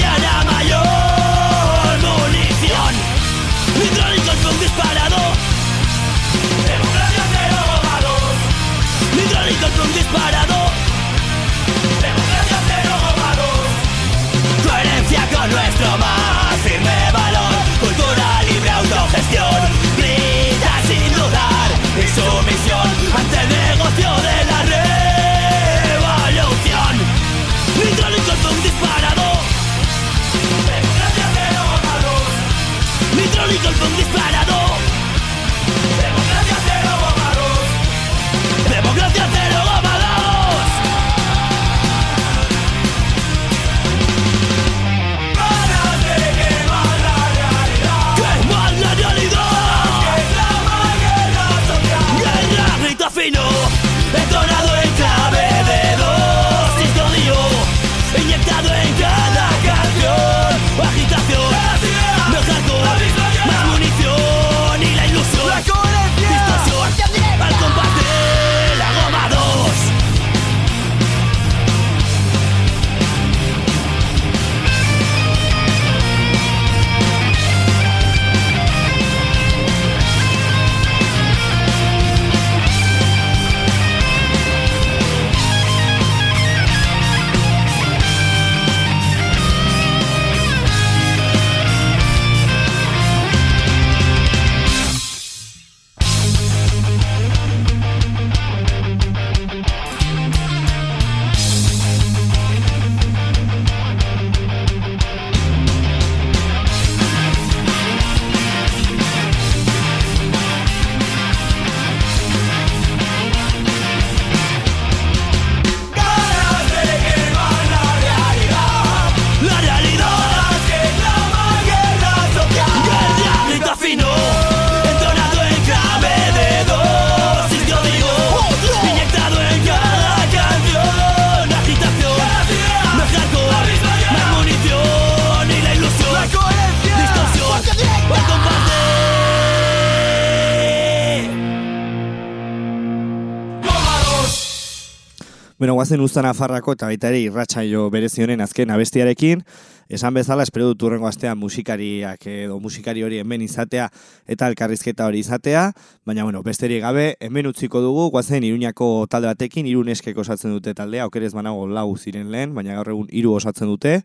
Bueno, 145.61 145.75
guazen 145.77 146.01
uztan 146.01 146.25
afarrako 146.25 146.73
eta 146.73 146.87
baita 146.89 147.11
ere 147.11 147.19
irratsaio 147.21 147.83
berezionen 147.93 148.41
azken 148.41 148.71
abestiarekin, 148.73 149.43
esan 149.91 150.13
bezala 150.15 150.43
espero 150.43 150.69
dut 150.69 150.83
urrengo 150.87 151.07
astean 151.07 151.37
musikariak 151.37 152.23
edo 152.31 152.59
musikari 152.63 153.03
hori 153.03 153.17
hemen 153.19 153.41
izatea 153.43 153.89
eta 154.25 154.47
elkarrizketa 154.47 155.05
hori 155.05 155.19
izatea, 155.19 155.65
baina 156.07 156.23
bueno, 156.23 156.41
besterik 156.43 156.79
gabe 156.81 157.17
hemen 157.19 157.49
utziko 157.49 157.81
dugu, 157.83 158.07
guazen 158.09 158.45
Iruñako 158.47 159.07
talde 159.11 159.27
batekin, 159.27 159.67
hiru 159.67 159.83
neskek 159.83 160.17
osatzen 160.17 160.53
dute 160.55 160.73
taldea, 160.73 161.09
okerez 161.11 161.33
banago 161.35 161.65
lau 161.67 161.89
ziren 161.97 162.31
lehen, 162.31 162.55
baina 162.55 162.77
gaur 162.77 162.93
egun 162.93 163.09
hiru 163.11 163.33
osatzen 163.35 163.67
dute, 163.67 163.97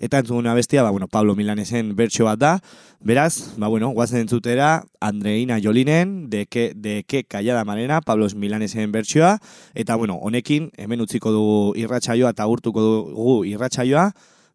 eta 0.00 0.18
entzuguna 0.18 0.54
bestia, 0.54 0.82
ba, 0.82 0.90
bueno, 0.90 1.06
Pablo 1.06 1.36
Milanesen 1.38 1.94
bertso 1.94 2.26
bat 2.26 2.38
da, 2.38 2.52
beraz, 2.98 3.54
ba, 3.58 3.68
bueno, 3.68 3.90
guazen 3.94 4.24
entzutera, 4.24 4.86
Andreina 5.00 5.60
Jolinen, 5.62 6.30
de 6.30 6.46
que, 6.46 6.72
de 6.74 7.04
que 7.06 7.22
callada 7.22 7.64
manera, 7.64 8.00
Pablo 8.00 8.26
Milanesen 8.34 8.90
bertsioa, 8.90 9.38
eta, 9.74 9.94
bueno, 9.94 10.18
honekin, 10.18 10.72
hemen 10.76 11.00
utziko 11.00 11.30
dugu 11.30 11.60
irratsaioa 11.78 12.34
eta 12.34 12.46
urtuko 12.50 12.82
dugu 12.82 13.38
irratsaioa, 13.46 14.10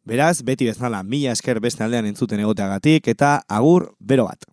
beraz, 0.06 0.43
beti 0.43 0.68
bezala, 0.68 1.04
mila 1.04 1.32
esker 1.32 1.60
beste 1.64 1.84
aldean 1.84 2.06
entzuten 2.10 2.41
egoteagatik, 2.43 3.08
eta 3.08 3.39
agur, 3.47 3.93
bero 3.99 4.28
bat. 4.28 4.45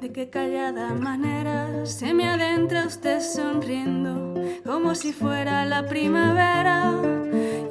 De 0.00 0.12
qué 0.12 0.28
callada 0.30 0.94
manera 0.94 1.84
se 1.84 2.14
me 2.14 2.28
adentra 2.28 2.86
usted 2.86 3.20
sonriendo, 3.20 4.34
como 4.64 4.94
si 4.94 5.12
fuera 5.12 5.64
la 5.64 5.86
primavera, 5.86 6.92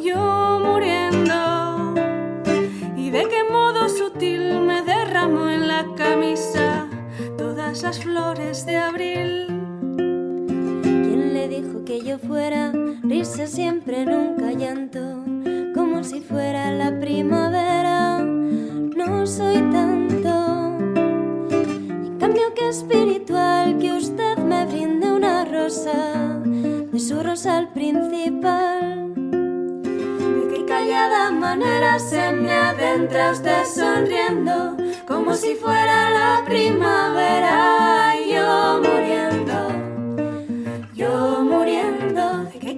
yo 0.04 0.60
muriendo. 0.64 1.96
Y 2.96 3.10
de 3.10 3.24
qué 3.28 3.44
modo 3.52 3.90
sutil 3.90 4.62
me 4.62 4.82
derramo 4.84 5.50
en 5.50 5.68
la 5.68 5.86
camisa 5.96 6.88
todas 7.38 7.84
las 7.84 8.00
flores 8.00 8.66
de 8.66 8.78
abril. 8.78 9.61
¿Quién 11.42 11.50
le 11.50 11.62
dijo 11.62 11.84
que 11.86 12.02
yo 12.02 12.20
fuera 12.20 12.72
risa 13.02 13.48
siempre, 13.48 14.06
nunca 14.06 14.52
llanto? 14.52 15.00
Como 15.74 16.04
si 16.04 16.22
fuera 16.22 16.72
la 16.72 17.00
primavera, 17.00 18.20
no 18.20 19.26
soy 19.26 19.56
tanto. 19.72 20.78
En 20.96 22.18
cambio 22.20 22.54
que 22.54 22.70
espiritual 22.70 23.80
que 23.80 23.92
usted 23.92 24.38
me 24.38 24.68
brinde 24.68 25.12
una 25.12 25.44
rosa, 25.46 26.40
de 26.46 27.00
su 27.00 27.24
rosal 27.24 27.70
principal. 27.74 29.12
De 29.16 30.54
qué 30.54 30.66
callada 30.66 31.32
manera 31.32 31.98
se 31.98 32.34
me 32.34 32.52
adentra 32.52 33.32
usted 33.32 33.66
sonriendo, 33.66 34.78
como 35.08 35.34
si 35.34 35.56
fuera 35.56 36.12
la 36.12 36.46
primavera, 36.46 38.14
y 38.16 38.34
yo 38.34 38.80
muriendo, 38.84 39.81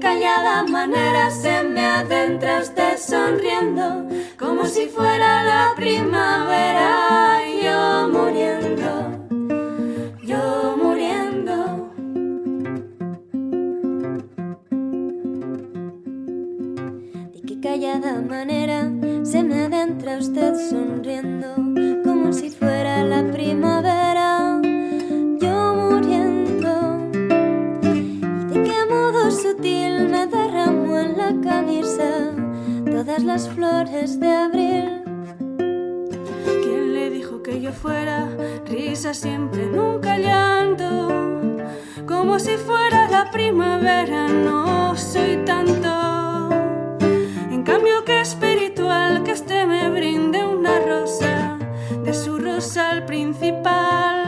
Qué 0.03 0.09
callada 0.09 0.63
manera 0.63 1.31
se 1.31 1.63
me 1.63 1.79
adentraste 1.79 2.97
sonriendo, 2.97 4.05
como 4.37 4.65
si 4.65 4.87
fuera 4.87 5.43
la 5.43 5.73
primavera, 5.77 7.39
y 7.47 7.63
yo 7.63 8.09
muriendo, 8.11 8.89
yo 10.21 10.75
muriendo. 10.75 11.89
De 17.31 17.41
qué 17.47 17.61
callada 17.61 18.19
manera 18.19 18.91
se 19.23 19.41
me 19.41 19.61
adentra 19.61 20.17
usted 20.17 20.53
sonriendo 20.69 21.62
las 33.33 33.49
flores 33.49 34.19
de 34.19 34.29
abril. 34.29 35.01
¿Quién 36.63 36.93
le 36.93 37.09
dijo 37.09 37.41
que 37.41 37.59
yo 37.59 37.71
fuera 37.71 38.29
risa 38.67 39.15
siempre, 39.15 39.65
nunca 39.65 40.19
llanto? 40.19 41.41
Como 42.05 42.37
si 42.37 42.57
fuera 42.57 43.09
la 43.09 43.31
primavera, 43.31 44.27
no 44.27 44.95
soy 44.95 45.37
tanto. 45.45 45.89
En 47.49 47.63
cambio, 47.63 48.05
que 48.05 48.21
espiritual 48.21 49.23
que 49.23 49.31
este 49.31 49.65
me 49.65 49.89
brinde 49.89 50.45
una 50.45 50.77
rosa, 50.81 51.57
de 52.03 52.13
su 52.13 52.37
rosal 52.37 53.03
principal. 53.07 54.22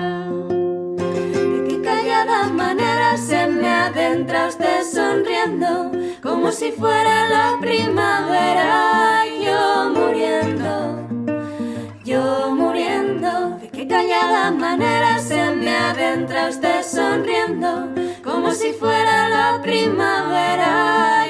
Usted 4.48 4.84
sonriendo, 4.84 5.92
como 6.22 6.52
si 6.52 6.72
fuera 6.72 7.30
la 7.30 7.58
primavera. 7.60 9.24
Yo 9.44 9.90
muriendo, 9.90 11.08
yo 12.04 12.52
muriendo. 12.56 13.58
De 13.60 13.70
qué 13.70 13.88
callada 13.88 14.52
manera 14.52 15.20
se 15.20 15.52
me 15.52 15.76
adentra 15.76 16.50
usted 16.50 16.84
sonriendo, 16.84 17.90
como 18.24 18.52
si 18.52 18.74
fuera 18.74 19.30
la 19.30 19.62
primavera. 19.62 21.25